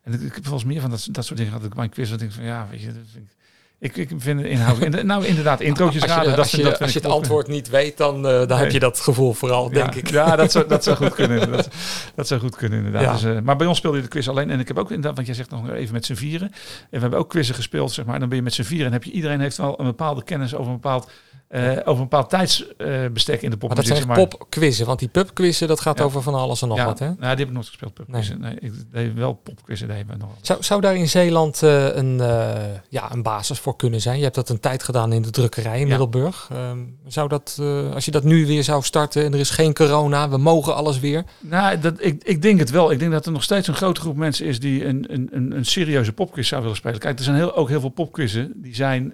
[0.03, 1.53] en ik, heb volgens meer van dat, dat soort dingen.
[1.53, 3.37] Dat ik bij een quiz dat ik van ja, weet je, dat vind ik,
[3.79, 4.95] ik, ik vind het inhoudelijk.
[4.97, 6.31] in- Nou, inderdaad, introotjes als je, raden.
[6.31, 7.13] dat als je, dat als je het kloppen.
[7.23, 8.57] antwoord niet weet, dan, eh, dan Nee.
[8.59, 10.11] heb je dat gevoel vooral, Ja, denk ik.
[10.11, 11.51] Ja, dat zou, dat zou goed kunnen.
[11.51, 11.69] Dat,
[12.15, 13.03] dat zou goed kunnen, inderdaad.
[13.03, 13.13] Ja.
[13.13, 14.51] Dus, eh, maar bij ons speelde je de quiz alleen.
[14.51, 16.49] En ik heb ook inderdaad, want jij zegt nog even met z'n vieren.
[16.53, 16.55] En
[16.91, 18.15] we hebben ook quizzen gespeeld, zeg maar.
[18.15, 18.87] En dan ben je met z'n vieren.
[18.87, 21.11] En heb je, iedereen heeft wel een bepaalde kennis over een bepaald,
[21.49, 23.95] eh, over een bepaald tijdsbestek in de Maar dat popmuziek.
[23.97, 24.17] zijn maar.
[24.17, 26.05] popquizzen, want die pubquizzen, dat gaat Ja.
[26.05, 26.99] over van alles en nog ja, wat.
[26.99, 27.07] Hè?
[27.07, 28.41] Nou, die heb ik nooit gespeeld, pubquizzen.
[28.41, 28.57] Nee.
[28.61, 30.29] ik deed wel popquizzen, we nog.
[30.41, 32.55] Zou, zou daar in Zeeland eh, een, eh,
[32.89, 34.17] ja, een basis voor kunnen zijn?
[34.17, 36.49] Je hebt dat een tijd gedaan in de drukkerij in Middelburg.
[36.53, 37.61] Ehm, zou dat,
[37.95, 41.01] als je dat nu weer zou starten en er is geen corona, we mogen alles
[41.01, 41.25] weer.
[41.41, 42.91] Nou, dat, ik, ik denk het wel.
[42.91, 45.57] Ik denk dat er nog steeds een grote groep mensen is die een, een, een,
[45.57, 46.99] een serieuze popquiz zou willen spelen.
[46.99, 49.13] Kijk, er zijn heel, ook heel veel popquizzen die zijn.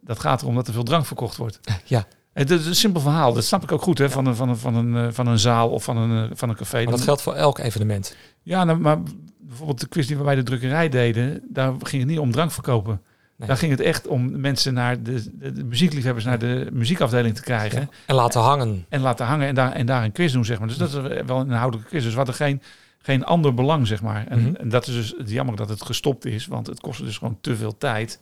[0.00, 1.60] dat gaat erom dat er veel drank verkocht wordt.
[1.84, 2.06] Ja.
[2.32, 3.32] Het is een simpel verhaal.
[3.32, 5.38] Dat snap ik ook goed hè, van, een, van, een, van, een, eh, van een
[5.38, 6.82] zaal of van een, eh, van een café.
[6.82, 8.16] Maar dat geldt voor elk evenement.
[8.42, 8.98] Ja, nou, maar
[9.38, 12.50] bijvoorbeeld de quiz die we bij de drukkerij deden, daar ging het niet om drank
[12.50, 13.00] verkopen.
[13.36, 13.48] Nee.
[13.48, 17.42] Daar ging het echt om mensen naar de, de, de muziekliefhebbers naar de muziekafdeling te
[17.42, 17.80] krijgen.
[17.80, 17.88] Ja.
[18.06, 18.84] En laten hangen.
[18.88, 20.68] En laten hangen en daar, en daar een quiz doen, zeg maar.
[20.68, 20.94] Dus dat is
[21.26, 22.02] wel een inhoudelijke quiz.
[22.02, 22.62] Dus we hadden geen,
[22.98, 24.26] geen ander belang, zeg maar.
[24.28, 24.54] En, Mhm.
[24.54, 27.38] en dat is dus het jammer dat het gestopt is, want het kostte dus gewoon
[27.40, 28.20] te veel tijd.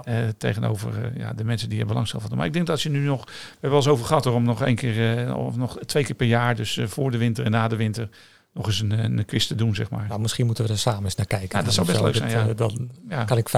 [0.00, 2.36] Eh, tegenover eh, ja, de mensen die er belang hadden.
[2.36, 4.62] Maar ik denk dat je nu nog, we hebben wel eens over gehad om nog
[4.62, 7.68] één keer, eh, of nog twee keer per jaar, dus voor de winter en na
[7.68, 8.08] de winter,
[8.54, 10.04] nog eens een, een quiz te doen, zeg maar.
[10.08, 11.58] Nou, misschien moeten we er samen eens naar kijken.
[11.58, 12.48] Ja, dat zou best leuk zijn, ja.
[12.48, 13.24] eh, Dan Ja.
[13.24, 13.50] kan ik 50%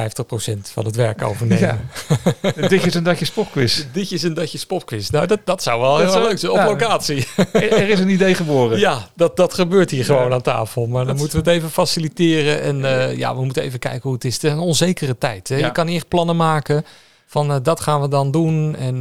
[0.72, 1.58] van het werk overnemen.
[1.58, 1.78] Ja.
[2.68, 3.84] Ditjes en datjes popquiz.
[3.92, 5.08] Ditjes en datjes popquiz.
[5.10, 6.52] Nou, dat, dat zou wel Dat heel zou- leuk zijn.
[6.52, 7.26] Op locatie.
[7.52, 8.78] Er, er is een idee geboren.
[8.78, 10.86] Ja, dat, dat gebeurt hier gewoon aan tafel.
[10.86, 12.62] Maar dan moeten we het even faciliteren.
[12.62, 14.34] En eh, ja, we moeten even kijken hoe het is.
[14.34, 15.48] Het is een onzekere tijd.
[15.48, 15.56] Hè?
[15.56, 16.84] Je kan niet echt plannen maken
[17.26, 18.76] van eh, dat gaan we dan doen.
[18.76, 19.00] En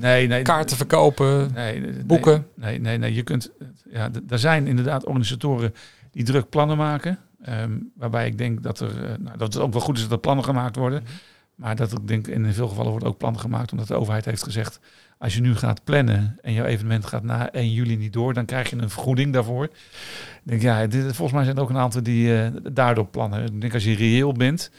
[0.00, 0.42] Nee, nee.
[0.42, 1.50] kaarten verkopen.
[1.54, 2.46] Nee, boeken.
[2.54, 3.14] Nee, nee, nee.
[3.14, 3.50] Je kunt,
[3.94, 5.74] ja, er zijn inderdaad organisatoren
[6.10, 7.18] die druk plannen maken.
[7.42, 10.12] ehm, waarbij ik denk dat, er, eh, nou, dat het ook wel goed is dat
[10.12, 11.02] er plannen gemaakt worden.
[11.02, 11.12] Mhm.
[11.54, 13.72] Maar dat ik denk in veel gevallen worden ook plannen gemaakt.
[13.72, 14.80] Omdat de overheid heeft gezegd,
[15.18, 18.44] als je nu gaat plannen en jouw evenement gaat na 1 juli niet door, dan
[18.44, 19.64] krijg je een vergoeding daarvoor.
[19.64, 23.44] Ik denk, ja, dit, volgens mij zijn er ook een aantal die eh, daardoor plannen.
[23.44, 24.70] Ik denk als je reëel bent.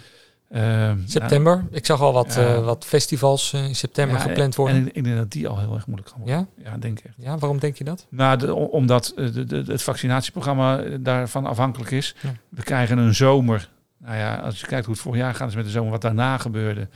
[0.62, 1.66] Ehm, September.
[1.72, 2.56] Ik zag al wat, Ja.
[2.56, 4.76] eh, wat festivals eh, in september ja, gepland worden.
[4.76, 6.48] En ik, denk dat die al heel erg moeilijk gaan worden.
[6.56, 6.72] ja?
[6.72, 7.12] Ja, denk ik.
[7.18, 8.06] ja, waarom denk je dat?
[8.10, 12.16] Nou, de, omdat eh, de, de, het vaccinatieprogramma daarvan afhankelijk is.
[12.50, 13.70] We krijgen een zomer.
[13.98, 16.02] Nou ja, als je kijkt hoe het vorig jaar gaat is met de zomer, wat
[16.02, 16.88] daarna gebeurde.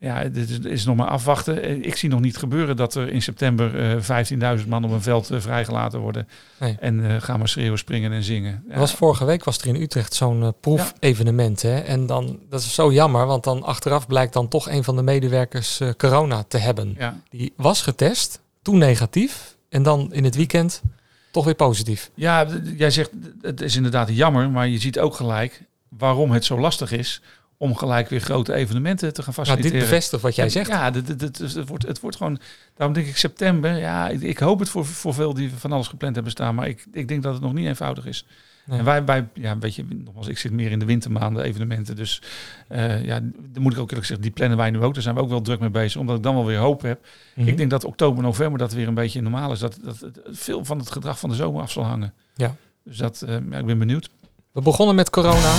[0.00, 1.62] Ja, dit is, is nog maar afwachten.
[1.62, 5.02] Eh, Ik zie nog niet gebeuren dat er in september eh 15.000 man op een
[5.02, 6.28] veld eh, vrijgelaten worden.
[6.60, 6.76] Nee.
[6.80, 8.64] En eh, gaan maar schreeuwen, springen en zingen.
[8.68, 11.62] Ja, Was vorige week was er in Utrecht zo'n eh, proefevenement.
[11.62, 11.78] Hè?
[11.78, 15.02] En dan, dat is zo jammer, want dan achteraf blijkt dan toch een van de
[15.02, 16.94] medewerkers eh, corona te hebben.
[16.98, 17.20] ja.
[17.30, 19.56] Die was getest, toen negatief.
[19.68, 20.82] En dan in het weekend
[21.30, 22.10] toch weer positief.
[22.14, 22.46] Ja,
[22.76, 23.10] jij zegt
[23.42, 27.22] het is inderdaad jammer, maar je ziet ook gelijk waarom het zo lastig is
[27.58, 29.78] om gelijk weer grote evenementen te gaan Nou, faciliteren.
[29.80, 30.68] dit bevestigt wat jij zegt.
[30.70, 32.38] Ja, dit, dit, dit- dus het, wordt, het wordt gewoon.
[32.76, 33.76] Daarom denk ik september.
[33.78, 36.54] Ja, ik, ik hoop het voor, voor veel die van alles gepland hebben staan.
[36.54, 38.24] Maar ik, ik denk dat het nog niet eenvoudig is.
[38.66, 38.78] Nee.
[38.78, 41.96] En wij, wij, ja, weet je, nogmaals, ik zit meer in de wintermaanden evenementen.
[41.96, 42.22] Dus
[42.68, 43.20] eh, ja,
[43.52, 44.94] dan moet ik ook eerlijk zeggen, die plannen wij nu ook.
[44.94, 47.06] Daar zijn we ook wel druk mee bezig, omdat ik dan wel weer hoop heb.
[47.34, 47.48] Mhm.
[47.48, 49.58] Ik denk dat oktober, november dat weer een beetje normaal is.
[49.58, 52.14] Dat, dat veel van het gedrag van de zomer af zal hangen.
[52.34, 52.54] Ja.
[52.84, 54.08] Dus dat, eh, ja, ik ben benieuwd.
[54.52, 55.54] We begonnen met corona.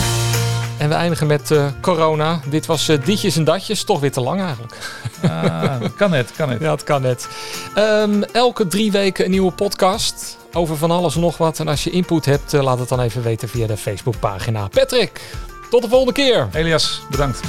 [0.79, 2.39] En we eindigen met eh, corona.
[2.49, 3.83] Dit was eh ditjes en datjes.
[3.83, 4.75] Toch weer te lang eigenlijk.
[5.21, 6.61] Ah, kan het, kan het.
[6.69, 7.27] Ja, het kan net.
[7.75, 10.37] Ehm, elke drie weken een nieuwe podcast.
[10.53, 11.59] Over van alles en nog wat.
[11.59, 14.67] En als je input hebt, eh, laat het dan even weten via de Facebookpagina.
[14.67, 15.21] Patrick,
[15.69, 16.47] tot de volgende keer.
[16.53, 17.39] Elias, bedankt.